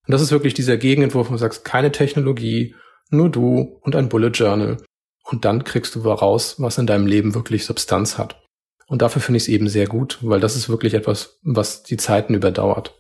Und 0.06 0.12
das 0.12 0.22
ist 0.22 0.32
wirklich 0.32 0.54
dieser 0.54 0.76
Gegenentwurf, 0.76 1.30
wo 1.30 1.34
du 1.34 1.38
sagst, 1.38 1.64
keine 1.64 1.94
Technologie, 1.94 2.76
nur 3.10 3.30
du 3.30 3.80
und 3.82 3.96
ein 3.96 4.10
Bullet 4.10 4.32
Journal. 4.34 4.78
Und 5.24 5.46
dann 5.46 5.64
kriegst 5.64 5.96
du 5.96 6.02
raus, 6.02 6.56
was 6.60 6.78
in 6.78 6.88
deinem 6.88 7.08
Leben 7.08 7.34
wirklich 7.34 7.66
Substanz 7.66 8.18
hat. 8.18 8.42
Und 8.88 9.02
dafür 9.02 9.22
finde 9.22 9.38
ich 9.38 9.44
es 9.44 9.50
eben 9.50 9.70
sehr 9.70 9.88
gut, 9.88 10.20
weil 10.22 10.40
das 10.40 10.56
ist 10.56 10.70
wirklich 10.70 10.94
etwas, 10.94 11.40
was 11.42 11.84
die 11.84 11.98
Zeiten 11.98 12.34
überdauert. 12.34 12.94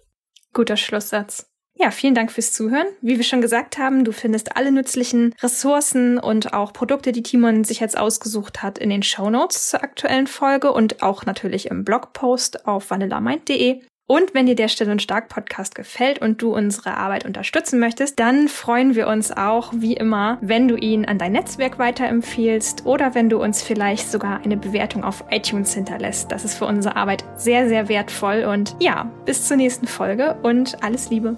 Guter 0.53 0.77
Schlusssatz. 0.77 1.49
Ja, 1.75 1.89
vielen 1.89 2.13
Dank 2.13 2.31
fürs 2.31 2.51
Zuhören. 2.51 2.85
Wie 3.01 3.17
wir 3.17 3.23
schon 3.23 3.41
gesagt 3.41 3.79
haben, 3.79 4.05
du 4.05 4.11
findest 4.11 4.55
alle 4.55 4.71
nützlichen 4.71 5.33
Ressourcen 5.41 6.19
und 6.19 6.53
auch 6.53 6.71
Produkte, 6.71 7.11
die 7.11 7.23
Timon 7.23 7.63
sich 7.63 7.79
jetzt 7.79 7.97
ausgesucht 7.97 8.61
hat, 8.61 8.77
in 8.77 8.91
den 8.91 9.01
Show 9.01 9.29
Notes 9.29 9.69
zur 9.69 9.83
aktuellen 9.83 10.27
Folge 10.27 10.71
und 10.71 11.01
auch 11.01 11.25
natürlich 11.25 11.67
im 11.67 11.83
Blogpost 11.83 12.67
auf 12.67 12.91
vanillamind.de. 12.91 13.81
Und 14.05 14.33
wenn 14.33 14.45
dir 14.45 14.55
der 14.55 14.67
Still 14.67 14.91
und 14.91 15.01
Stark 15.01 15.29
Podcast 15.29 15.75
gefällt 15.75 16.19
und 16.19 16.41
du 16.41 16.53
unsere 16.53 16.97
Arbeit 16.97 17.25
unterstützen 17.25 17.79
möchtest, 17.79 18.19
dann 18.19 18.49
freuen 18.49 18.95
wir 18.95 19.07
uns 19.07 19.31
auch, 19.31 19.71
wie 19.73 19.93
immer, 19.93 20.37
wenn 20.41 20.67
du 20.67 20.75
ihn 20.75 21.05
an 21.05 21.17
dein 21.17 21.31
Netzwerk 21.31 21.79
weiterempfiehlst 21.79 22.85
oder 22.85 23.15
wenn 23.15 23.29
du 23.29 23.41
uns 23.41 23.63
vielleicht 23.63 24.11
sogar 24.11 24.41
eine 24.43 24.57
Bewertung 24.57 25.05
auf 25.05 25.23
iTunes 25.31 25.73
hinterlässt. 25.73 26.31
Das 26.33 26.43
ist 26.43 26.57
für 26.57 26.65
unsere 26.65 26.97
Arbeit 26.97 27.23
sehr, 27.37 27.69
sehr 27.69 27.87
wertvoll. 27.87 28.43
Und 28.43 28.75
ja, 28.79 29.09
bis 29.25 29.47
zur 29.47 29.55
nächsten 29.55 29.87
Folge 29.87 30.35
und 30.43 30.83
alles 30.83 31.09
Liebe. 31.09 31.37